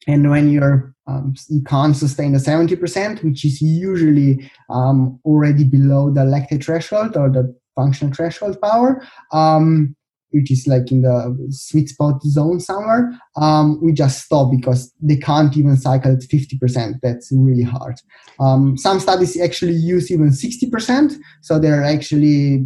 [0.07, 6.09] And when you're um, you can't sustain the 70%, which is usually um, already below
[6.09, 9.95] the lactate threshold or the functional threshold power, um,
[10.33, 15.17] which is like in the sweet spot zone somewhere, um, we just stop because they
[15.17, 16.99] can't even cycle at 50%.
[17.01, 17.95] That's really hard.
[18.39, 21.13] Um, some studies actually use even 60%.
[21.41, 22.65] So they're actually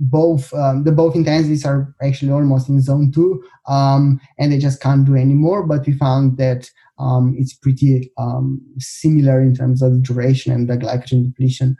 [0.00, 4.80] both, um, the both intensities are actually almost in zone two, um, and they just
[4.80, 5.66] can't do anymore.
[5.66, 10.76] But we found that um, it's pretty um, similar in terms of duration and the
[10.76, 11.76] glycogen depletion.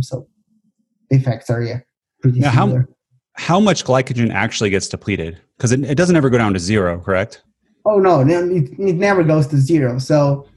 [0.00, 0.26] so
[1.10, 1.80] the effects are yeah,
[2.20, 2.80] pretty now, similar.
[2.80, 2.95] How-
[3.36, 5.40] how much glycogen actually gets depleted?
[5.56, 7.42] Because it, it doesn't ever go down to zero, correct?
[7.84, 9.98] Oh no, it, it never goes to zero.
[9.98, 10.48] So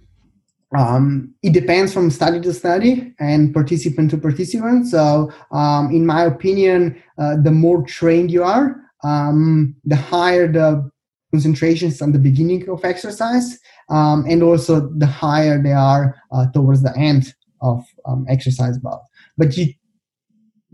[0.78, 4.88] um, it depends from study to study and participant to participant.
[4.88, 10.90] So um, in my opinion, uh, the more trained you are, um, the higher the
[11.32, 16.82] concentrations at the beginning of exercise, um, and also the higher they are uh, towards
[16.82, 19.02] the end of um, exercise bout.
[19.38, 19.74] But you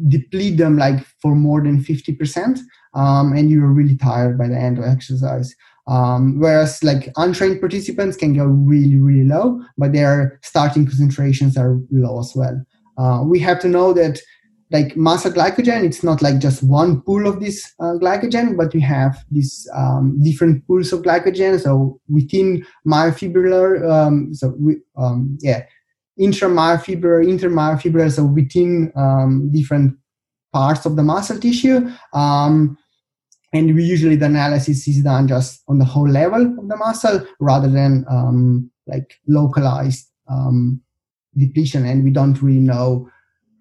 [0.08, 2.60] deplete them like for more than 50%
[2.93, 5.53] um, and you're really tired by the end of exercise.
[5.88, 11.79] Um, whereas like untrained participants can go really, really low, but their starting concentrations are
[11.91, 12.60] low as well.
[12.97, 14.19] Uh, we have to know that
[14.71, 18.81] like muscle glycogen, it's not like just one pool of this uh, glycogen, but we
[18.81, 21.62] have these um, different pools of glycogen.
[21.62, 25.65] So within myofibrillar, um, so we, um, yeah,
[26.19, 29.97] intramyofibrillar, intermyofibrillar, so within um, different
[30.54, 31.89] parts of the muscle tissue.
[32.13, 32.78] Um,
[33.54, 37.25] and we usually the analysis is done just on the whole level of the muscle
[37.39, 40.82] rather than um, like localized um,
[41.38, 41.86] depletion.
[41.86, 43.10] And we don't really know.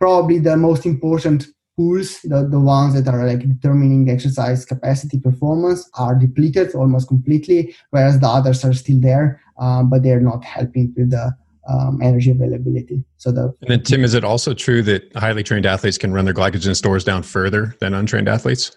[0.01, 5.89] Probably the most important pools, the, the ones that are like determining exercise capacity performance,
[5.95, 10.93] are depleted almost completely, whereas the others are still there, um, but they're not helping
[10.97, 11.35] with the
[11.69, 13.05] um, energy availability.
[13.17, 16.25] So the and then Tim, is it also true that highly trained athletes can run
[16.25, 18.77] their glycogen stores down further than untrained athletes?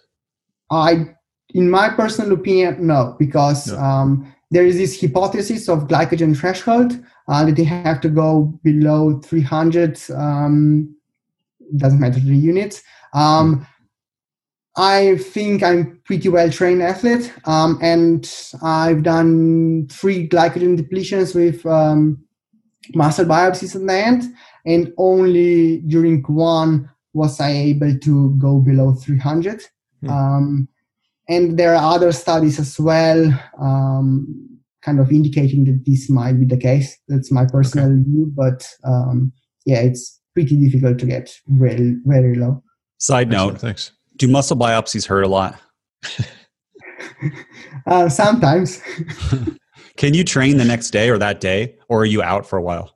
[0.72, 1.06] I,
[1.54, 3.80] in my personal opinion, no, because no.
[3.80, 6.98] Um, there is this hypothesis of glycogen threshold
[7.28, 10.00] uh, that they have to go below 300.
[10.12, 10.96] Um,
[11.76, 12.82] doesn't matter the units.
[13.14, 13.68] Um,
[14.78, 21.66] I think I'm pretty well trained athlete, um, and I've done three glycogen depletions with
[21.66, 22.24] um,
[22.96, 24.24] muscle biopsies at the end,
[24.66, 29.64] and only during one was I able to go below 300.
[30.02, 30.10] Hmm.
[30.10, 30.68] Um,
[31.30, 36.46] and there are other studies as well, um, kind of indicating that this might be
[36.46, 36.98] the case.
[37.08, 38.04] That's my personal okay.
[38.04, 39.34] view, but um,
[39.66, 42.64] yeah, it's pretty difficult to get very, very low.
[43.00, 43.92] Side note, thanks.
[44.16, 45.60] Do muscle biopsies hurt a lot?
[47.88, 48.82] uh, sometimes.
[49.98, 52.62] Can you train the next day or that day, or are you out for a
[52.62, 52.96] while?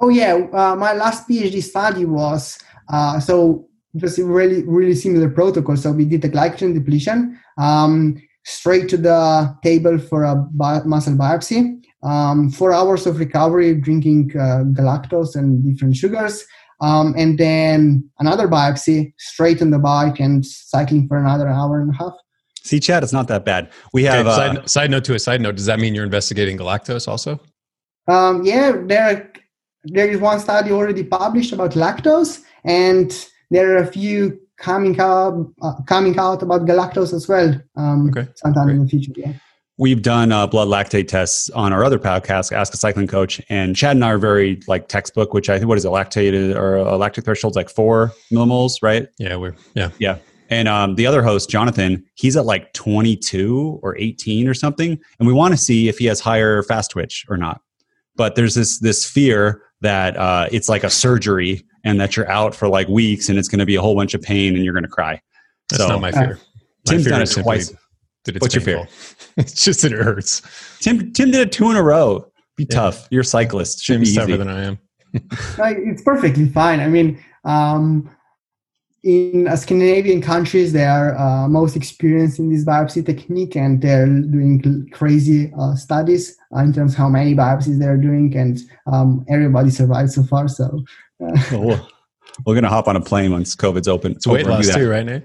[0.00, 3.68] Oh yeah, uh, my last PhD study was uh, so
[4.02, 5.76] a really really similar protocol.
[5.76, 11.14] So we did the glycogen depletion um, straight to the table for a bi- muscle
[11.14, 11.76] biopsy.
[12.02, 16.46] Um, four hours of recovery, drinking uh, galactose and different sugars,
[16.80, 21.94] um, and then another biopsy straight on the bike and cycling for another hour and
[21.94, 22.14] a half.
[22.70, 23.68] See, Chad, it's not that bad.
[23.92, 25.56] We have okay, side, uh, side, note to a side note.
[25.56, 27.40] Does that mean you're investigating galactose also?
[28.06, 29.32] Um, yeah, there
[29.82, 35.52] there is one study already published about lactose, and there are a few coming out
[35.62, 37.60] uh, coming out about galactose as well.
[37.74, 38.28] Um, okay.
[38.36, 38.76] sometime Great.
[38.76, 39.12] in the future.
[39.16, 39.32] Yeah.
[39.76, 43.74] We've done uh, blood lactate tests on our other podcast, Ask a Cycling Coach, and
[43.74, 46.76] Chad and I are very like textbook, which I think what is it, lactated or
[46.76, 49.08] a lactic threshold's like four millimoles, right?
[49.18, 50.18] Yeah, we're yeah yeah.
[50.50, 55.26] And um, the other host, Jonathan, he's at like 22 or 18 or something, and
[55.26, 57.60] we want to see if he has higher fast twitch or not.
[58.16, 62.54] But there's this this fear that uh, it's like a surgery and that you're out
[62.54, 64.74] for like weeks and it's going to be a whole bunch of pain and you're
[64.74, 65.20] going to cry.
[65.70, 66.38] That's so, not my fear.
[66.86, 67.72] My Tim's fear done it twice.
[68.38, 68.72] What's painful.
[68.72, 68.88] your fear?
[69.36, 70.42] it's just that it hurts.
[70.80, 72.30] Tim Tim did it two in a row.
[72.56, 72.76] Be yeah.
[72.76, 73.08] tough.
[73.10, 73.82] You're a cyclist.
[73.82, 74.78] Should Tim's be tougher than I am.
[75.14, 76.80] it's perfectly fine.
[76.80, 78.10] I mean, um,
[79.02, 84.06] in uh, Scandinavian countries, they are uh, most experienced in this biopsy technique, and they're
[84.06, 89.24] doing crazy uh, studies uh, in terms of how many biopsies they're doing, and um,
[89.28, 90.48] everybody survived so far.
[90.48, 90.84] So,
[91.20, 91.88] oh,
[92.44, 94.12] we're gonna hop on a plane once COVID's open.
[94.12, 95.24] It's weight loss too, right, Nate?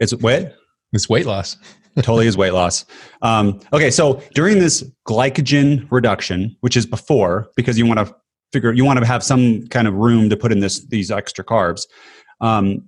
[0.00, 0.56] It's what?
[0.92, 1.56] It's weight loss.
[1.96, 2.84] totally is weight loss.
[3.22, 8.14] Um, okay, so during this glycogen reduction, which is before, because you want to
[8.52, 11.44] figure, you want to have some kind of room to put in this these extra
[11.44, 11.86] carbs.
[12.40, 12.84] Um,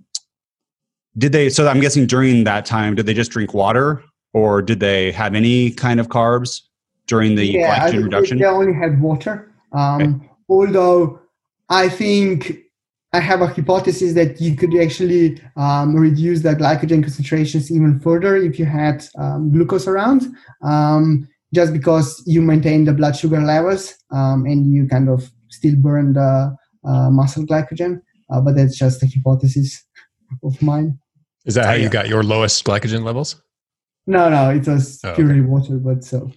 [1.18, 1.50] did they?
[1.50, 4.02] So I'm guessing during that time, did they just drink water,
[4.32, 6.62] or did they have any kind of carbs
[7.06, 8.38] during the yeah, glycogen reduction?
[8.38, 9.52] They only had water.
[9.72, 10.30] Um, okay.
[10.48, 11.20] Although
[11.68, 12.58] I think
[13.12, 18.36] I have a hypothesis that you could actually um, reduce the glycogen concentrations even further
[18.36, 20.26] if you had um, glucose around,
[20.62, 25.74] um, just because you maintain the blood sugar levels um, and you kind of still
[25.76, 26.54] burn the
[26.86, 28.00] uh, muscle glycogen.
[28.30, 29.86] Uh, but that's just a hypothesis
[30.44, 30.98] of mine.
[31.48, 33.42] Is that how you got your lowest glycogen levels?
[34.06, 35.48] No, no, it was oh, purely okay.
[35.48, 36.30] water, but so.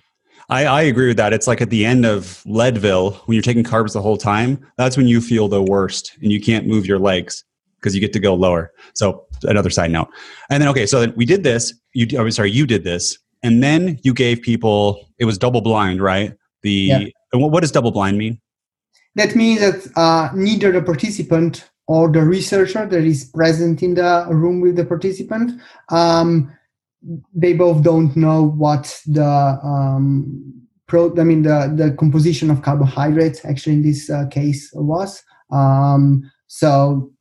[0.50, 1.34] I, I agree with that.
[1.34, 4.96] It's like at the end of Leadville, when you're taking carbs the whole time, that's
[4.96, 7.44] when you feel the worst and you can't move your legs
[7.76, 8.72] because you get to go lower.
[8.94, 10.08] So another side note.
[10.50, 11.74] And then, okay, so we did this.
[11.94, 13.18] You, I'm sorry, you did this.
[13.44, 16.34] And then you gave people, it was double blind, right?
[16.64, 17.00] The, yeah.
[17.34, 18.40] and what, what does double blind mean?
[19.16, 24.26] That means that uh, neither the participant or the researcher that is present in the
[24.30, 26.52] room with the participant um,
[27.34, 29.24] they both don't know what the
[29.64, 35.24] um, pro i mean the, the composition of carbohydrates actually in this uh, case was.
[35.52, 37.12] Um, so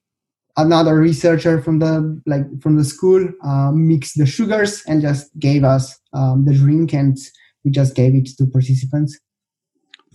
[0.56, 5.64] another researcher from the like from the school uh, mixed the sugars and just gave
[5.64, 7.16] us um, the drink and
[7.64, 9.18] we just gave it to participants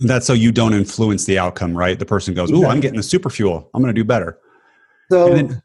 [0.00, 1.98] that's so you don't influence the outcome right?
[1.98, 3.70] The person goes oh i'm getting the super fuel.
[3.74, 4.38] I'm going to do better.
[5.10, 5.62] So then,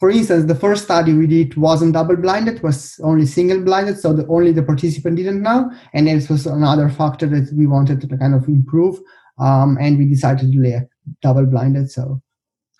[0.00, 4.12] for instance the first study we did wasn't double blinded was only single blinded so
[4.12, 5.70] the, only the participant didn't know.
[5.92, 8.98] And this was another factor that we wanted to kind of improve
[9.38, 10.86] um, and we decided to do
[11.22, 12.20] double blinded so.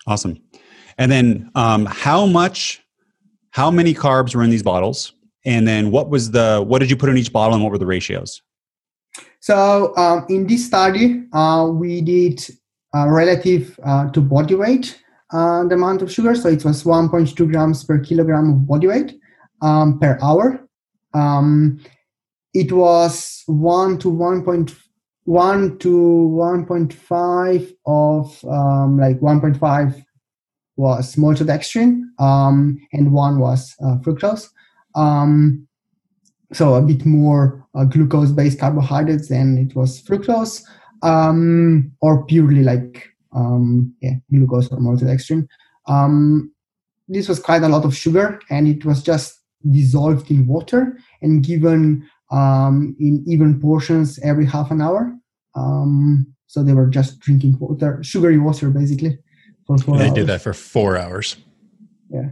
[0.07, 0.41] Awesome.
[0.97, 2.83] And then um, how much,
[3.51, 5.13] how many carbs were in these bottles?
[5.45, 7.77] And then what was the, what did you put in each bottle and what were
[7.77, 8.41] the ratios?
[9.39, 12.45] So um, in this study, uh, we did
[12.95, 14.99] uh, relative uh, to body weight
[15.31, 16.35] uh, the amount of sugar.
[16.35, 19.19] So it was 1.2 grams per kilogram of body weight
[19.61, 20.67] um, per hour.
[21.13, 21.79] Um,
[22.53, 30.03] it was 1 to 1.1 to 1.5 of um, like 1.5
[30.75, 34.49] was maltodextrin um, and one was uh, fructose.
[34.95, 35.67] Um,
[36.53, 40.63] so a bit more uh, glucose-based carbohydrates than it was fructose,
[41.03, 45.47] um, or purely like um, yeah, glucose or maltodextrin.
[45.87, 46.51] Um,
[47.07, 51.43] this was quite a lot of sugar, and it was just dissolved in water and
[51.43, 55.13] given um, in even portions every half an hour.
[56.47, 59.17] so they were just drinking water, sugary water, basically
[59.67, 60.13] for four they hours.
[60.13, 61.37] did that for four hours.
[62.09, 62.29] Yeah.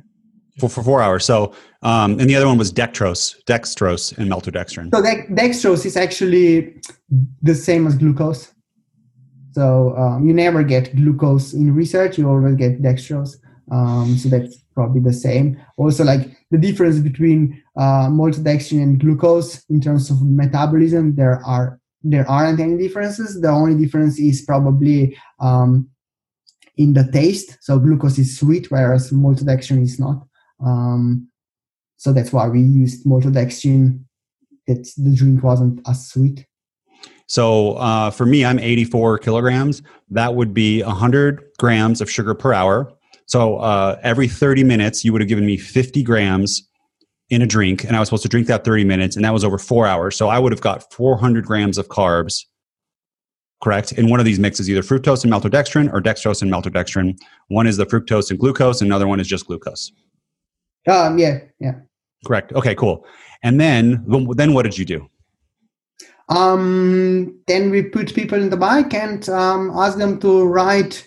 [0.60, 1.24] For, for four hours.
[1.24, 4.89] So, um, and the other one was dextrose, dextrose, and maltodextrin.
[4.93, 6.82] So de- dextrose is actually
[7.41, 8.52] the same as glucose.
[9.52, 13.38] So um, you never get glucose in research; you always get dextrose.
[13.72, 15.60] Um, so that's probably the same.
[15.78, 21.80] Also, like the difference between uh, maltodextrin and glucose in terms of metabolism, there are
[22.04, 23.41] there aren't any differences.
[23.41, 25.89] The only difference is probably um,
[26.78, 27.58] in the taste.
[27.62, 30.26] So glucose is sweet, whereas maltodextrin is not.
[30.63, 31.30] Um,
[31.98, 34.04] so that's why we used maltodextrin.
[34.67, 36.46] That the drink wasn't as sweet.
[37.28, 39.82] So uh, for me, I'm 84 kilograms.
[40.10, 42.91] That would be 100 grams of sugar per hour.
[43.28, 46.67] So uh, every 30 minutes, you would have given me 50 grams
[47.30, 49.43] in a drink, and I was supposed to drink that 30 minutes, and that was
[49.46, 50.15] over four hours.
[50.17, 52.43] So I would have got 400 grams of carbs
[53.62, 53.91] correct?
[53.93, 57.17] In one of these mixes, either fructose and maltodextrin or dextrose and maltodextrin.
[57.48, 59.91] One is the fructose and glucose, another one is just glucose.
[60.88, 61.76] Um, yeah, yeah.
[62.26, 62.54] Correct.
[62.54, 63.06] Okay, cool.
[63.43, 64.04] And then,
[64.36, 65.10] then what did you do?
[66.30, 70.97] Um, then we put people in the bike and um, ask them to ride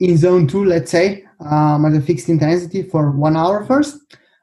[0.00, 3.98] in zone two, let's say, um, at a fixed intensity for one hour first,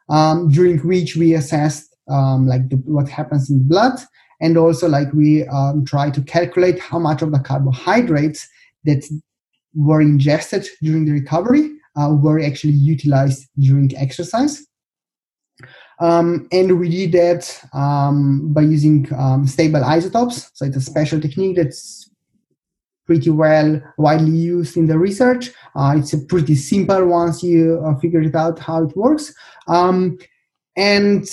[0.10, 4.00] um, during which we assessed um, like the, what happens in the blood
[4.42, 8.48] and also like we um, try to calculate how much of the carbohydrates
[8.84, 9.04] that
[9.74, 14.66] were ingested during the recovery uh, were actually utilized during exercise
[16.04, 17.42] um, and we did that
[17.74, 22.10] um, by using um, stable isotopes so it's a special technique that's
[23.06, 27.96] pretty well widely used in the research uh, it's a pretty simple once you uh,
[28.00, 29.34] figure it out how it works
[29.68, 30.18] um,
[30.76, 31.28] and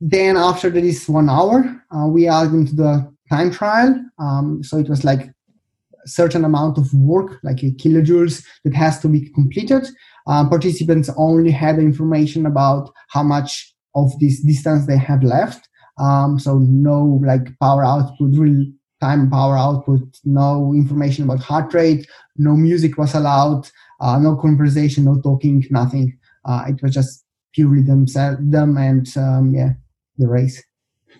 [0.00, 3.94] then after this one hour, uh, we added into the time trial.
[4.18, 8.98] Um, so it was like a certain amount of work, like a kilojoules, that has
[9.00, 9.86] to be completed.
[10.26, 15.68] Um, participants only had information about how much of this distance they have left.
[15.98, 18.64] Um, so no like power output, real
[19.00, 23.68] time power output, no information about heart rate, no music was allowed,
[24.00, 26.18] uh, no conversation, no talking, nothing.
[26.44, 27.24] Uh, it was just
[27.54, 29.72] purely themselves, them and um, yeah,
[30.18, 30.62] the race.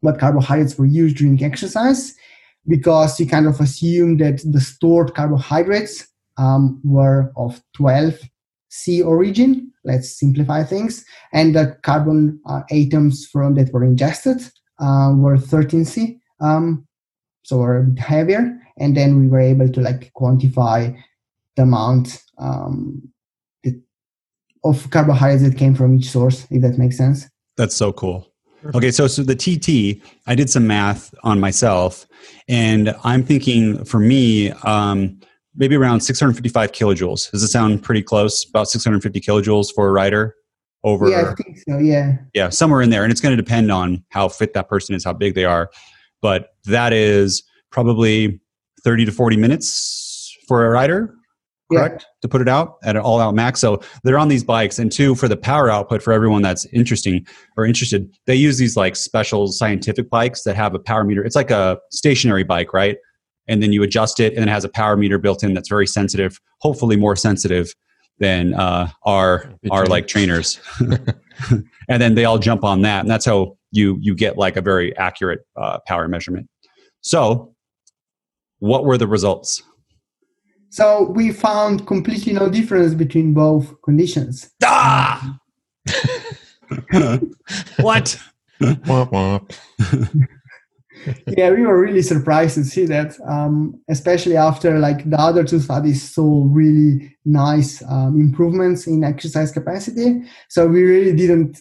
[0.02, 2.16] what carbohydrates were used during exercise
[2.68, 6.08] because you kind of assume that the stored carbohydrates
[6.38, 9.72] um, were of 12C origin.
[9.84, 11.06] Let's simplify things.
[11.34, 14.42] And the carbon uh, atoms from that were ingested
[14.80, 16.88] uh, were 13C, um,
[17.44, 18.58] so were a bit heavier.
[18.80, 20.98] And then we were able to like quantify
[21.56, 23.12] the amount um,
[24.64, 27.28] of carbohydrates that came from each source, if that makes sense.
[27.58, 28.28] That's so cool.
[28.76, 32.06] Okay, so so the TT, I did some math on myself,
[32.50, 35.20] and I'm thinking for me, um,
[35.56, 37.32] maybe around 655 kilojoules.
[37.32, 38.48] Does it sound pretty close?
[38.50, 40.36] About 650 kilojoules for a rider
[40.84, 41.10] over.
[41.10, 41.78] Yeah, I think so.
[41.78, 42.18] Yeah.
[42.34, 45.06] Yeah, somewhere in there, and it's going to depend on how fit that person is,
[45.06, 45.70] how big they are,
[46.22, 48.42] but that is probably
[48.84, 51.14] 30 to 40 minutes for a rider
[51.72, 52.02] correct?
[52.02, 52.08] Yeah.
[52.22, 53.60] to put it out at an all out max.
[53.60, 57.26] So they're on these bikes and two for the power output for everyone that's interesting
[57.58, 61.24] or interested they use these like special scientific bikes that have a power meter.
[61.24, 62.98] It's like a stationary bike right?
[63.48, 65.88] And then you adjust it and it has a power meter built in that's very
[65.88, 67.74] sensitive hopefully more sensitive
[68.20, 70.60] than uh, our our like trainers.
[71.90, 74.62] And then they all jump on that and that's how you you get like a
[74.62, 76.48] very accurate uh, power measurement.
[77.02, 77.56] So
[78.60, 79.64] what were the results
[80.70, 84.52] so we found completely no difference between both conditions.
[84.64, 85.40] Ah!
[87.80, 88.20] what?
[91.28, 95.60] yeah, we were really surprised to see that, um, especially after like the other two
[95.60, 100.22] studies saw really nice um, improvements in exercise capacity.
[100.50, 101.60] So we really didn't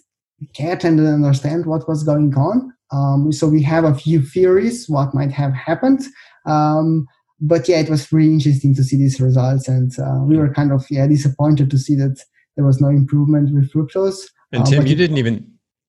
[0.52, 2.74] get and understand what was going on.
[2.90, 6.02] Um, so we have a few theories what might have happened.
[6.48, 7.06] Um,
[7.40, 10.72] but yeah, it was really interesting to see these results, and uh, we were kind
[10.72, 12.20] of yeah disappointed to see that
[12.56, 14.28] there was no improvement with fructose.
[14.52, 15.46] And uh, Tim, you didn't even.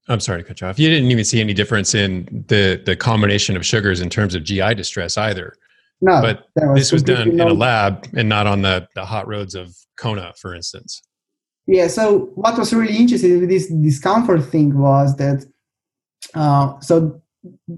[0.07, 0.79] I'm sorry to cut you off.
[0.79, 4.43] You didn't even see any difference in the the combination of sugars in terms of
[4.43, 5.55] GI distress either.
[6.01, 9.27] No, but was this was done in a lab and not on the the hot
[9.27, 11.01] roads of Kona, for instance.
[11.67, 11.87] Yeah.
[11.87, 15.45] So what was really interesting with this discomfort thing was that
[16.33, 17.21] uh, so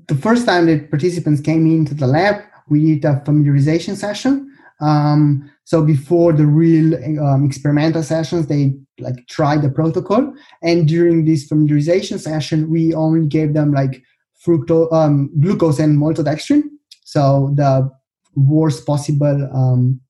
[0.08, 4.48] the first time that participants came into the lab, we did a familiarization session.
[4.82, 10.34] Um, so before the real um, experimental sessions, they like tried the protocol,
[10.64, 14.04] and during this familiarization session, we only gave them like
[14.46, 16.64] fructose, um, glucose, and maltodextrin.
[17.04, 17.90] So the
[18.36, 20.02] worst possible um,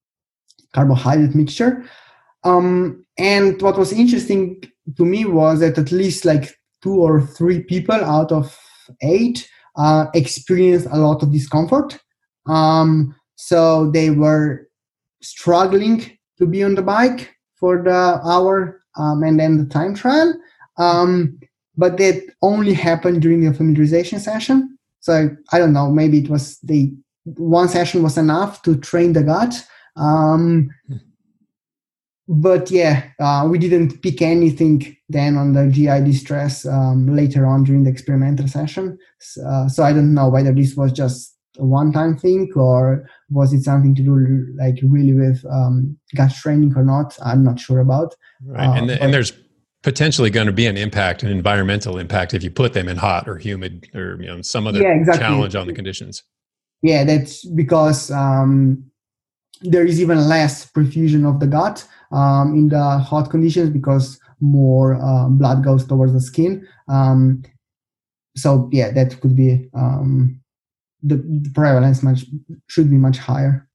[0.73, 1.83] carbohydrate mixture.
[2.43, 4.63] Um, and what was interesting
[4.97, 8.57] to me was that at least like two or three people out of
[9.01, 11.99] eight uh, experienced a lot of discomfort
[12.47, 14.67] um, so they were
[15.21, 20.33] struggling to be on the bike for the hour um, and then the time trial.
[20.77, 21.39] Um,
[21.77, 24.77] but that only happened during the familiarization session.
[24.99, 29.23] So I don't know, maybe it was the one session was enough to train the
[29.23, 29.65] gut.
[29.95, 30.69] Um,
[32.27, 37.63] but yeah, uh, we didn't pick anything then on the GI distress um, later on
[37.63, 38.97] during the experimental session.
[39.45, 43.63] Uh, so I don't know whether this was just a one-time thing or was it
[43.63, 47.17] something to do like really with um, gut training or not?
[47.23, 48.15] I'm not sure about.
[48.43, 49.33] Right uh, and, the, and there's
[49.83, 53.27] potentially going to be an impact an environmental impact if you put them in hot
[53.27, 55.23] or humid or you know some other yeah, exactly.
[55.23, 56.23] challenge on the conditions.
[56.81, 58.83] Yeah that's because um,
[59.61, 64.95] there is even less perfusion of the gut um, in the hot conditions because more
[64.95, 66.67] uh, blood goes towards the skin.
[66.87, 67.43] Um,
[68.35, 70.40] so yeah that could be um,
[71.03, 72.25] the, the prevalence much
[72.67, 73.67] should be much higher.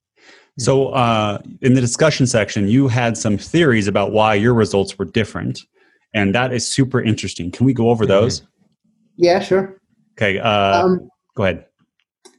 [0.59, 5.05] So, uh, in the discussion section, you had some theories about why your results were
[5.05, 5.61] different,
[6.15, 7.51] and that is super interesting.
[7.51, 8.43] Can we go over those?
[9.17, 9.79] Yeah, sure.
[10.17, 11.67] Okay, uh, um, go ahead.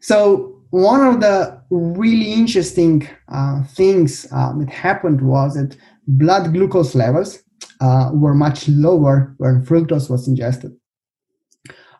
[0.01, 5.77] So, one of the really interesting uh, things um, that happened was that
[6.07, 7.43] blood glucose levels
[7.81, 10.75] uh, were much lower when fructose was ingested.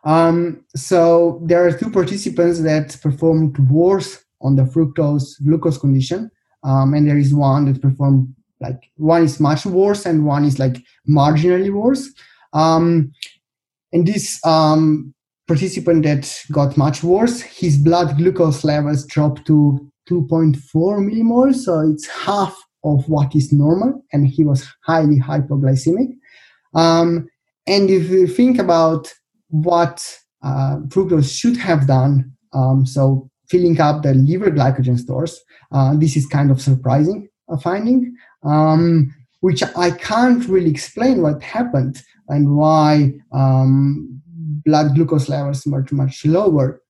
[0.08, 6.30] Um, so there are two participants that performed worse on the fructose glucose condition,
[6.62, 10.58] um, and there is one that performed like one is much worse and one is
[10.58, 12.10] like marginally worse.
[12.54, 13.12] Um,
[13.92, 15.12] and this um,
[15.46, 22.08] participant that got much worse, his blood glucose levels dropped to 2.4 millimoles, so it's
[22.08, 26.16] half of what is normal, and he was highly hypoglycemic.
[26.74, 27.28] Um,
[27.66, 29.12] and if you think about
[29.48, 32.32] what uh, fructose should have done.
[32.52, 35.40] Um, so filling up the liver glycogen stores.
[35.72, 41.42] Uh, this is kind of surprising a finding, um, which I can't really explain what
[41.42, 44.20] happened and why um,
[44.64, 46.82] blood glucose levels were much lower.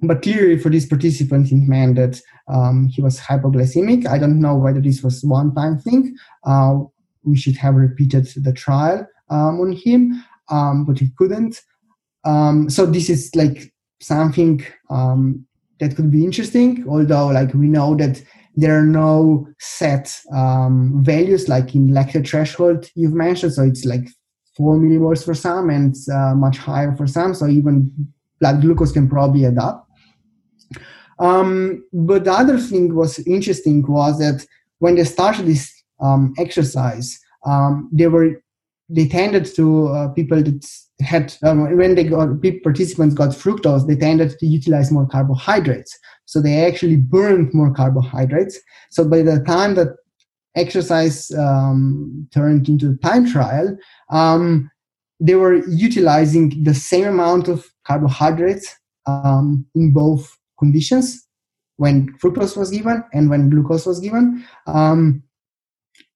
[0.00, 4.06] But clearly, for this participant, it meant that um, he was hypoglycemic.
[4.06, 6.16] I don't know whether this was one-time thing.
[6.44, 6.80] Uh,
[7.24, 11.62] we should have repeated the trial um, on him, um, but he couldn't.
[12.28, 15.46] Um, so this is like something um,
[15.80, 16.84] that could be interesting.
[16.88, 18.22] Although, like we know that
[18.54, 23.54] there are no set um, values like in lactate threshold you've mentioned.
[23.54, 24.08] So it's like
[24.56, 27.32] four millimoles for some and uh, much higher for some.
[27.34, 27.90] So even
[28.40, 29.86] blood glucose can probably adapt.
[31.20, 34.44] Um, but the other thing was interesting was that
[34.80, 38.42] when they started this um, exercise, um, they were
[38.88, 40.64] they tended to uh, people that
[41.00, 42.28] had um, when they got
[42.62, 45.96] participants got fructose, they tended to utilize more carbohydrates.
[46.24, 48.58] So they actually burned more carbohydrates.
[48.90, 49.88] So by the time that
[50.56, 53.76] exercise um, turned into a time trial,
[54.10, 54.70] um,
[55.20, 58.74] they were utilizing the same amount of carbohydrates
[59.06, 61.26] um, in both conditions
[61.76, 64.44] when fructose was given and when glucose was given.
[64.66, 65.22] Um,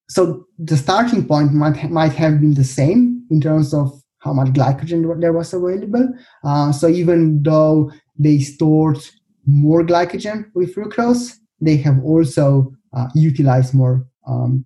[0.08, 4.48] so the starting point might might have been the same in terms of how much
[4.48, 6.08] glycogen there was available.
[6.44, 8.98] Uh, so even though they stored
[9.46, 14.64] more glycogen with fructose, they have also uh, utilized more um,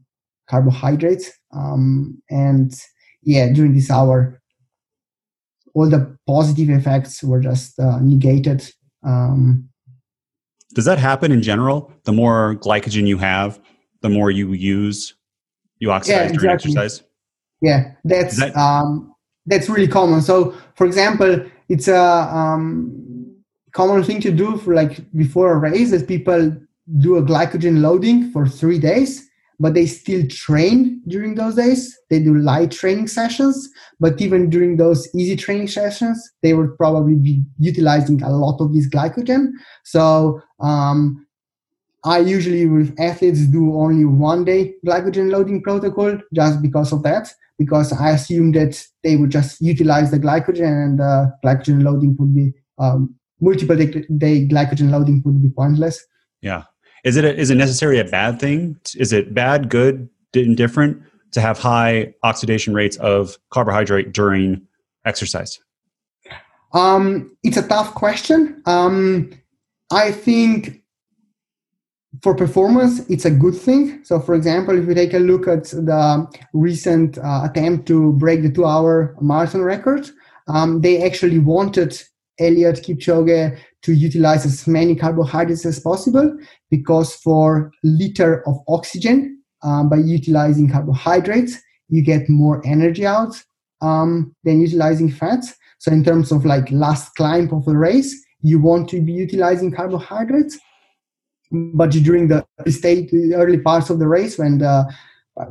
[0.49, 1.31] carbohydrates.
[1.53, 2.75] Um, and
[3.23, 4.41] yeah, during this hour,
[5.75, 8.69] all the positive effects were just uh, negated.
[9.03, 9.69] Um,
[10.75, 11.93] Does that happen in general?
[12.05, 13.61] The more glycogen you have,
[14.03, 15.15] the more you use,
[15.79, 17.03] you oxidize yeah, during exercise.
[17.63, 19.15] Yeah, that's that- um,
[19.47, 20.23] that's really common.
[20.23, 23.35] So, for example, it's a um,
[23.73, 26.57] common thing to do for like before a race that people
[26.99, 29.27] do a glycogen loading for three days
[29.59, 31.99] but they still train during those days.
[32.11, 33.69] They do light training sessions,
[33.99, 38.75] but even during those easy training sessions, they would probably be utilizing a lot of
[38.75, 39.53] this glycogen.
[39.85, 41.27] So um,
[42.05, 47.33] I usually with athletes do only one day glycogen loading protocol just because of that,
[47.59, 52.35] because I assume that they would just utilize the glycogen and the glycogen loading would
[52.35, 53.87] be um, multiple day,
[54.19, 56.05] day glycogen loading would be pointless.
[56.43, 56.65] Yeah.
[57.05, 58.79] Is it a, is it necessarily a bad thing?
[58.97, 61.03] Is it bad, good, indifferent
[61.33, 64.67] to have high oxidation rates of carbohydrate during
[65.05, 65.59] exercise?
[66.73, 68.63] Um, it's a tough question.
[68.67, 69.31] Um,
[69.91, 70.83] I think
[72.23, 74.05] for performance, it's a good thing.
[74.05, 78.43] So, for example, if we take a look at the recent uh, attempt to break
[78.43, 80.09] the two hour marathon record,
[80.49, 82.01] um, they actually wanted
[82.41, 86.37] Eliud Kipchoge to utilize as many carbohydrates as possible
[86.71, 91.59] because for liter of oxygen um, by utilizing carbohydrates
[91.89, 93.41] you get more energy out
[93.81, 98.61] um, than utilizing fats so in terms of like last climb of a race you
[98.61, 100.59] want to be utilizing carbohydrates
[101.51, 104.85] but during the state early parts of the race when the
[105.41, 105.45] uh,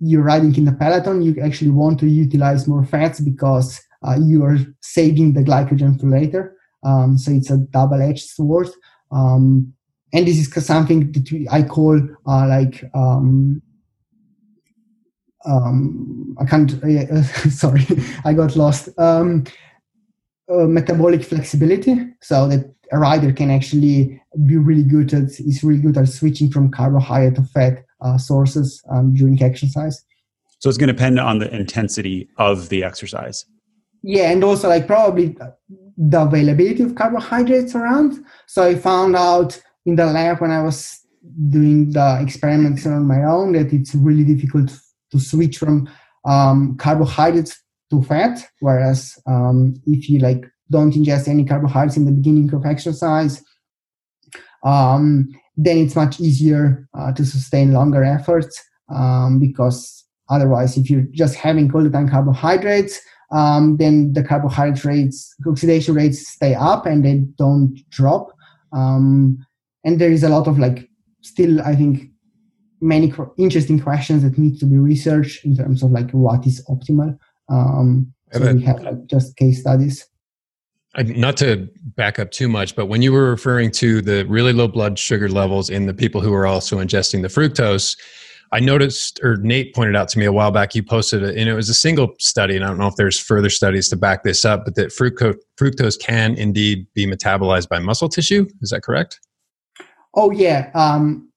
[0.00, 4.44] you're riding in the peloton you actually want to utilize more fats because uh, you
[4.44, 6.56] are saving the glycogen for later.
[6.84, 8.68] Um, so it's a double-edged sword.
[9.10, 9.72] Um,
[10.12, 13.60] and this is something that we, I call uh, like um,
[15.44, 16.72] um, I can't.
[16.84, 17.86] Uh, sorry,
[18.24, 18.88] I got lost.
[18.98, 19.44] Um,
[20.50, 25.80] uh, metabolic flexibility, so that a rider can actually be really good at is really
[25.80, 30.02] good at switching from carbohydrate to fat uh, sources um, during exercise.
[30.60, 33.44] So it's going to depend on the intensity of the exercise
[34.02, 35.36] yeah and also like probably
[35.96, 41.00] the availability of carbohydrates around so i found out in the lab when i was
[41.48, 44.70] doing the experiments on my own that it's really difficult
[45.10, 45.88] to switch from
[46.24, 47.60] um, carbohydrates
[47.90, 52.64] to fat whereas um, if you like don't ingest any carbohydrates in the beginning of
[52.64, 53.42] exercise
[54.64, 58.62] um, then it's much easier uh, to sustain longer efforts
[58.94, 63.00] um, because otherwise if you're just having all the time carbohydrates
[63.30, 68.32] um, then the carbohydrate rates, oxidation rates stay up and they don't drop.
[68.72, 69.44] Um,
[69.84, 70.88] and there is a lot of like,
[71.22, 72.10] still, I think,
[72.80, 77.18] many interesting questions that need to be researched in terms of like what is optimal.
[77.50, 80.07] Um, so we have like just case studies.
[81.00, 84.66] Not to back up too much, but when you were referring to the really low
[84.66, 87.96] blood sugar levels in the people who are also ingesting the fructose,
[88.50, 91.48] I noticed, or Nate pointed out to me a while back, you posted it, and
[91.48, 94.24] it was a single study, and I don't know if there's further studies to back
[94.24, 98.46] this up, but that fructose, can indeed be metabolized by muscle tissue.
[98.62, 99.20] Is that correct?
[100.14, 100.70] Oh, yeah.
[100.74, 101.27] Um,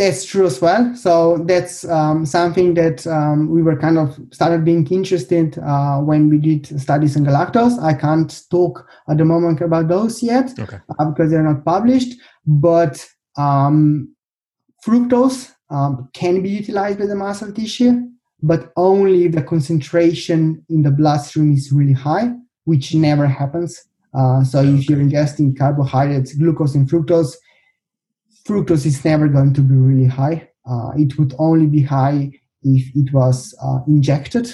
[0.00, 0.96] that's true as well.
[0.96, 6.30] So that's um, something that um, we were kind of started being interested uh, when
[6.30, 7.78] we did studies on galactose.
[7.82, 10.78] I can't talk at the moment about those yet okay.
[10.98, 12.18] uh, because they're not published.
[12.46, 14.14] But um,
[14.86, 18.08] fructose um, can be utilized by the muscle tissue,
[18.42, 22.32] but only if the concentration in the bloodstream is really high,
[22.64, 23.84] which never happens.
[24.14, 24.70] Uh, so okay.
[24.70, 27.34] if you're ingesting carbohydrates, glucose, and fructose,
[28.50, 30.48] fructose is never going to be really high.
[30.68, 32.30] Uh, it would only be high
[32.62, 34.52] if it was uh, injected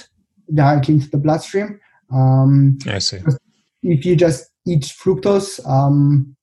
[0.52, 1.80] directly into the bloodstream.
[2.12, 3.20] Um, I see.
[3.82, 6.36] If you just eat fructose, um,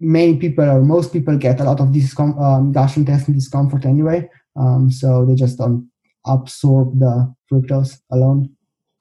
[0.00, 4.90] many people or most people get a lot of discom- um, gastrointestinal discomfort anyway, um,
[4.90, 5.88] so they just don't
[6.26, 8.50] absorb the fructose alone.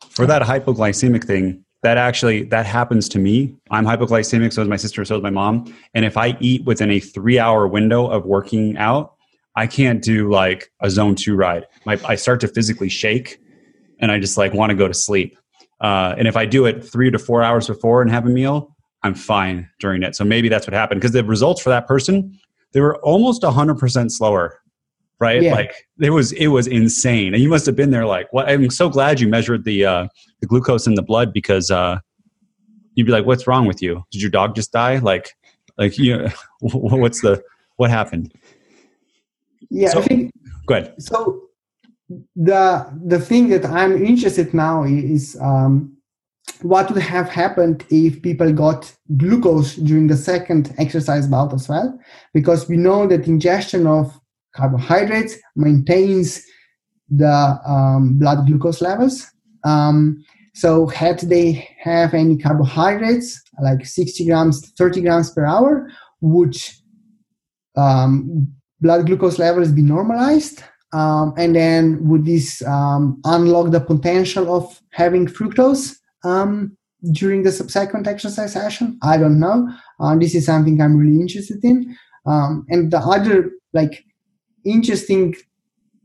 [0.10, 3.56] For that hypoglycemic thing, that actually that happens to me.
[3.72, 5.74] I'm hypoglycemic so is my sister so is my mom.
[5.94, 9.16] And if i eat within a three hour window of working out
[9.56, 11.66] i can't do like a zone two ride.
[11.86, 13.40] My, i start to physically shake
[14.00, 15.38] and i just like want to go to sleep.
[15.82, 18.76] Uh, and if i do it three to four hours before and have a meal
[19.04, 20.16] i'm fine during it.
[20.16, 22.38] So maybe that's what happened because the results for that person
[22.72, 24.59] they were almost 100% slower
[25.20, 25.42] right?
[25.42, 25.54] Yeah.
[25.54, 28.06] Like it was it was insane, and you must have been there.
[28.06, 28.50] Like, what?
[28.50, 30.08] I'm so glad you measured the uh,
[30.42, 32.00] the glucose in the blood because uh,
[32.96, 34.04] you'd be like, "What's wrong with you?
[34.12, 35.32] Did your dog just die?" Like,
[35.78, 36.30] like you, know,
[36.62, 37.44] what's the
[37.78, 38.34] what happened?
[39.70, 40.32] Yeah, so, I think.
[40.66, 41.02] Go ahead.
[41.02, 41.50] So
[42.36, 45.96] the the thing that I'm interested now is um,
[46.62, 51.98] what would have happened if people got glucose during the second exercise bout as well,
[52.34, 54.20] because we know that ingestion of
[54.54, 56.44] carbohydrates, maintains
[57.10, 59.26] the um, blood glucose levels.
[59.64, 60.24] Um,
[60.54, 65.90] so had they have any carbohydrates, like 60 grams, 30 grams per hour,
[66.22, 66.56] would
[67.78, 68.48] um,
[68.82, 70.64] blood glucose levels be normalized?
[70.92, 76.76] Um, and then would this um, unlock the potential of having fructose um,
[77.12, 78.98] during the subsequent exercise session?
[79.04, 79.70] I don't know.
[80.00, 81.96] Uh, this is something I'm really interested in.
[82.26, 84.04] And the other like
[84.72, 85.36] interesting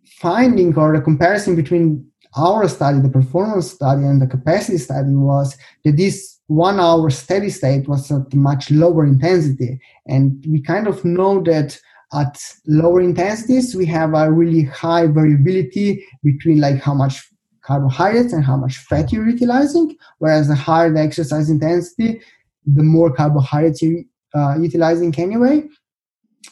[0.07, 2.07] finding or a comparison between
[2.37, 7.49] our study, the performance study, and the capacity study was that this one hour steady
[7.49, 9.81] state was at much lower intensity.
[10.07, 11.79] And we kind of know that
[12.13, 17.23] at lower intensities, we have a really high variability between like how much
[17.63, 19.97] carbohydrates and how much fat you're utilizing.
[20.19, 22.21] Whereas the higher the exercise intensity,
[22.67, 24.03] the more carbohydrates you're
[24.35, 25.65] uh, utilizing anyway.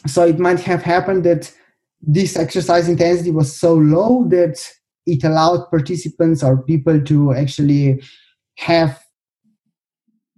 [0.06, 1.52] So it might have happened that
[2.02, 4.60] this exercise intensity was so low that
[5.06, 8.02] it allowed participants or people to actually
[8.58, 9.02] have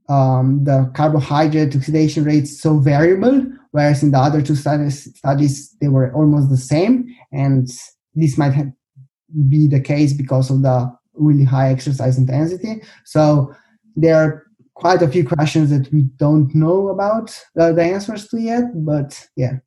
[0.08, 5.88] um, the carbohydrate oxidation rates so variable, whereas in the other two studies, studies they
[5.88, 7.14] were almost the same.
[7.32, 7.68] And
[8.14, 8.70] this might have,
[9.48, 12.82] be the case because of the really high exercise intensity.
[13.04, 13.54] So
[13.96, 14.44] there are
[14.74, 19.26] quite a few questions that we don't know about uh, the answers to yet, but
[19.36, 19.58] yeah.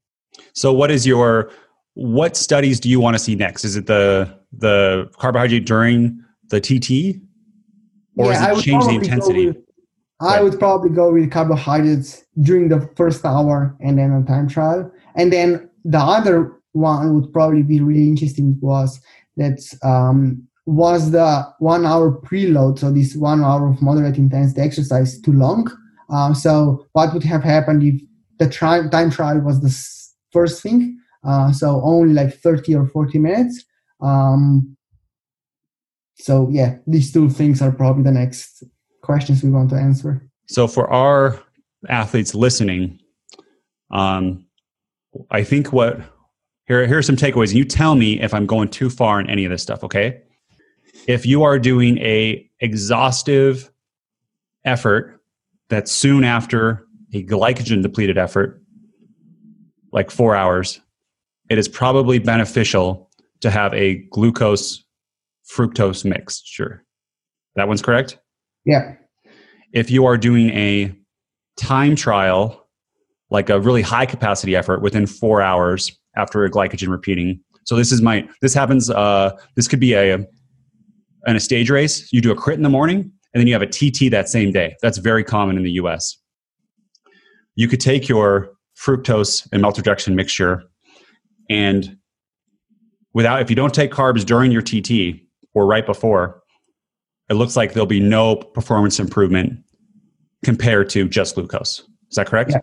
[0.54, 1.50] So, what is your
[1.98, 3.66] what studies do you want to see next?
[3.66, 7.20] Is it the the carbohydrate during the TT,
[8.18, 9.48] or yeah, is it change the intensity?
[9.48, 9.58] With,
[10.22, 14.92] I would probably go with carbohydrates during the first hour and then a time trial,
[15.16, 19.00] and then the other one would probably be really interesting was
[19.38, 25.20] that um, was the one hour preload, so this one hour of moderate intensity exercise
[25.20, 25.68] too long?
[26.12, 28.00] Um, so what would have happened if
[28.38, 29.76] the tri- time trial was the
[30.32, 31.00] first thing?
[31.24, 33.66] Uh, so only like 30 or 40 minutes.
[34.02, 34.78] Um,
[36.16, 38.64] so yeah, these two things are probably the next
[39.02, 40.28] questions we want to answer.
[40.48, 41.40] So for our
[41.90, 43.00] athletes listening,
[43.92, 44.46] um,
[45.32, 46.00] I think what
[46.68, 47.54] here here are some takeaways.
[47.54, 49.84] You tell me if I'm going too far in any of this stuff.
[49.84, 50.22] Okay,
[51.08, 53.72] if you are doing a exhaustive
[54.66, 55.22] effort
[55.70, 58.62] that's soon after a glycogen depleted effort,
[59.92, 60.82] like four hours,
[61.50, 63.10] it is probably beneficial
[63.42, 64.84] to have a glucose
[65.50, 66.84] fructose mixture.
[67.56, 68.18] That one's correct?
[68.66, 68.96] Yeah.
[69.74, 70.94] If you are doing a
[71.58, 72.68] time trial,
[73.30, 77.42] like a really high capacity effort within four hours after a glycogen repeating.
[77.66, 80.26] So this is my this happens uh this could be a
[81.26, 83.62] in a stage race, you do a crit in the morning and then you have
[83.62, 84.76] a TT that same day.
[84.82, 86.18] That's very common in the US.
[87.56, 90.64] You could take your fructose and maltodextrin mixture
[91.50, 91.98] and
[93.14, 95.22] without if you don't take carbs during your TT
[95.54, 96.42] or right before,
[97.30, 99.60] it looks like there'll be no performance improvement
[100.44, 101.80] compared to just glucose.
[102.10, 102.52] Is that correct?
[102.52, 102.60] Yeah.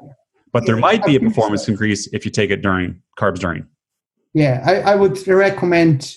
[0.53, 1.72] But there yeah, might be a performance so.
[1.72, 3.66] increase if you take it during carbs during.
[4.32, 6.16] Yeah, I, I would recommend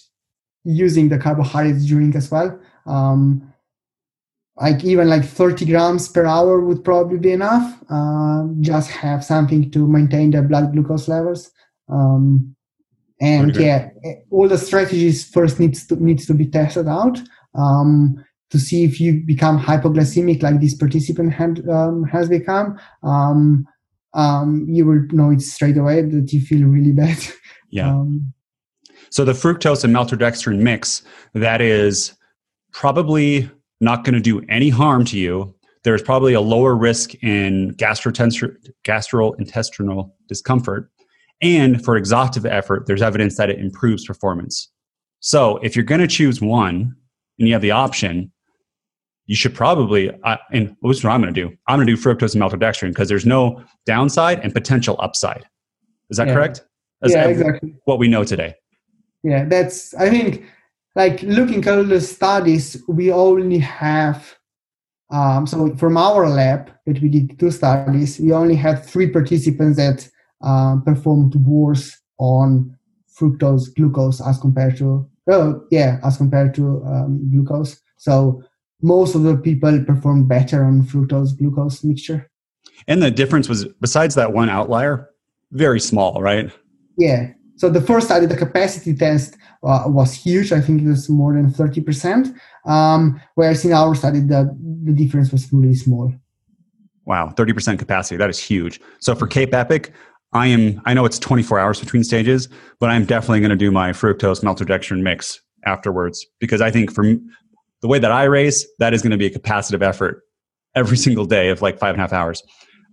[0.63, 2.59] using the carbohydrates during as well.
[2.85, 3.53] Um,
[4.57, 7.77] like even like 30 grams per hour would probably be enough.
[7.89, 11.51] Uh, just have something to maintain the blood glucose levels.
[11.89, 12.55] Um,
[13.19, 13.89] and yeah,
[14.29, 17.19] all the strategies first needs to needs to be tested out
[17.55, 22.79] um, to see if you become hypoglycemic like this participant had, um, has become.
[23.03, 23.67] Um,
[24.13, 27.17] um, you will know it straight away that you feel really bad.
[27.69, 27.89] Yeah.
[27.89, 28.31] Um,
[29.09, 31.01] so the fructose and maltodextrin mix
[31.33, 32.15] that is
[32.71, 33.51] probably
[33.81, 35.53] not going to do any harm to you.
[35.83, 40.89] There's probably a lower risk in gastrointestinal discomfort.
[41.41, 44.71] And for exhaustive effort, there's evidence that it improves performance.
[45.19, 46.95] So if you're going to choose one
[47.39, 48.31] and you have the option,
[49.25, 51.55] you should probably, uh, and what's what I'm going to do?
[51.67, 55.45] I'm going to do fructose and maltodextrin because there's no downside and potential upside.
[56.09, 56.33] Is that yeah.
[56.33, 56.65] correct?
[57.01, 57.75] That's yeah, exactly.
[57.85, 58.55] What we know today.
[59.23, 60.45] Yeah, that's, I think
[60.95, 64.37] like looking at all the studies, we only have
[65.09, 69.77] um, so from our lab that we did two studies, we only had three participants
[69.77, 70.09] that
[70.41, 72.77] um, performed worse on
[73.19, 77.81] fructose glucose as compared to oh yeah as compared to um, glucose.
[77.97, 78.43] So
[78.81, 82.29] most of the people performed better on fructose glucose mixture.
[82.87, 85.09] And the difference was besides that one outlier,
[85.51, 86.51] very small, right?
[86.97, 87.31] Yeah.
[87.55, 90.51] So the first study, the capacity test, uh, was huge.
[90.51, 92.35] I think it was more than 30%.
[92.65, 96.13] Um, whereas in our study, the, the difference was really small.
[97.05, 98.17] Wow, 30% capacity.
[98.17, 98.79] That is huge.
[98.99, 99.91] So for Cape Epic,
[100.33, 102.49] I am, I know it's 24 hours between stages,
[102.79, 107.03] but I'm definitely going to do my fructose maltodextrin mix afterwards because I think for
[107.81, 110.23] the way that I race, that is going to be a capacitive effort
[110.75, 112.43] every single day of like five and a half hours.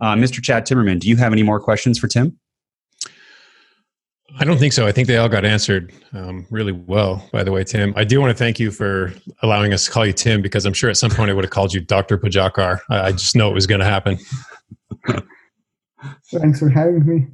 [0.00, 0.42] Uh, Mr.
[0.42, 2.38] Chad Timmerman, do you have any more questions for Tim?
[4.36, 4.84] I don't think so.
[4.84, 7.94] I think they all got answered um, really well, by the way, Tim.
[7.96, 9.12] I do want to thank you for
[9.42, 11.52] allowing us to call you Tim because I'm sure at some point I would have
[11.52, 12.18] called you Dr.
[12.18, 12.80] Pujakar.
[12.90, 14.18] I just know it was going to happen.
[16.32, 17.26] Thanks for having me.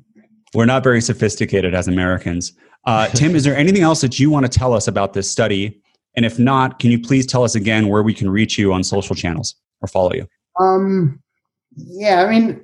[0.54, 2.52] We're not very sophisticated as Americans.
[2.84, 5.80] Uh, Tim, is there anything else that you want to tell us about this study?
[6.16, 8.82] And if not, can you please tell us again where we can reach you on
[8.82, 10.26] social channels or follow you?
[10.58, 11.22] Um,
[11.76, 12.62] yeah, I mean,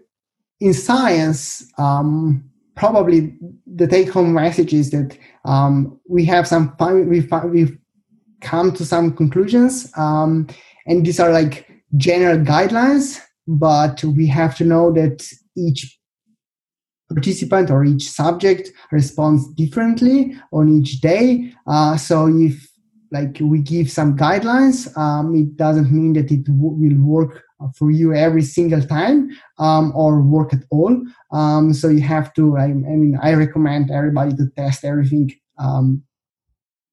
[0.61, 3.35] in science, um, probably
[3.67, 7.79] the take home message is that um, we have some fun, we we've
[8.41, 10.47] come to some conclusions um,
[10.87, 15.27] and these are like general guidelines but we have to know that
[15.57, 15.96] each
[17.09, 22.69] participant or each subject responds differently on each day uh, so if
[23.13, 27.43] like we give some guidelines um, it doesn't mean that it w- will work
[27.75, 31.01] for you every single time um, or work at all.
[31.33, 36.03] Um, so you have to, I, I, mean, I recommend everybody to test everything um,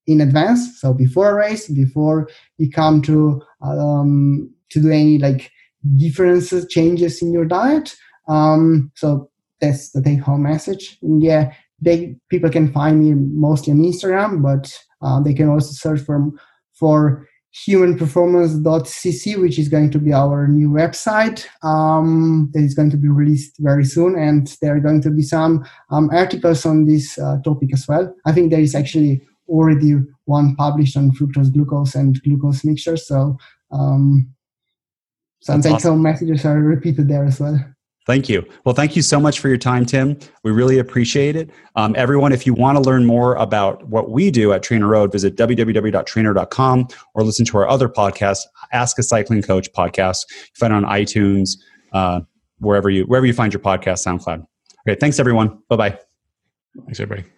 [0.07, 0.79] in advance.
[0.79, 5.51] So before a race, before you come to, um, to do any like
[5.97, 7.95] differences, changes in your diet.
[8.27, 9.29] Um, so
[9.63, 10.97] that's the take home message.
[11.01, 15.71] And yeah, they, people can find me mostly on Instagram, but uh, they can also
[15.71, 16.31] search for,
[16.73, 17.27] for
[17.67, 23.07] humanperformance.cc, which is going to be our new website um, that is going to be
[23.07, 24.17] released very soon.
[24.17, 28.13] And there are going to be some um, articles on this uh, topic as well.
[28.25, 29.95] I think there is actually already
[30.25, 32.97] one published on fructose glucose and glucose mixture.
[32.97, 33.37] So
[33.71, 34.33] um,
[35.41, 36.01] some take home awesome.
[36.01, 37.72] messages are repeated there as well.
[38.05, 38.45] Thank you.
[38.65, 40.17] Well, thank you so much for your time, Tim.
[40.43, 41.49] We really appreciate it.
[41.75, 45.11] Um, everyone, if you want to learn more about what we do at Trainer Road,
[45.11, 48.39] visit www.trainer.com or listen to our other podcast,
[48.73, 50.25] Ask a Cycling Coach podcast.
[50.29, 51.51] You find it on iTunes,
[51.93, 52.21] uh,
[52.59, 54.45] wherever you wherever you find your podcast, SoundCloud.
[54.87, 55.59] Okay, thanks everyone.
[55.69, 55.99] Bye bye.
[56.85, 57.32] Thanks everybody.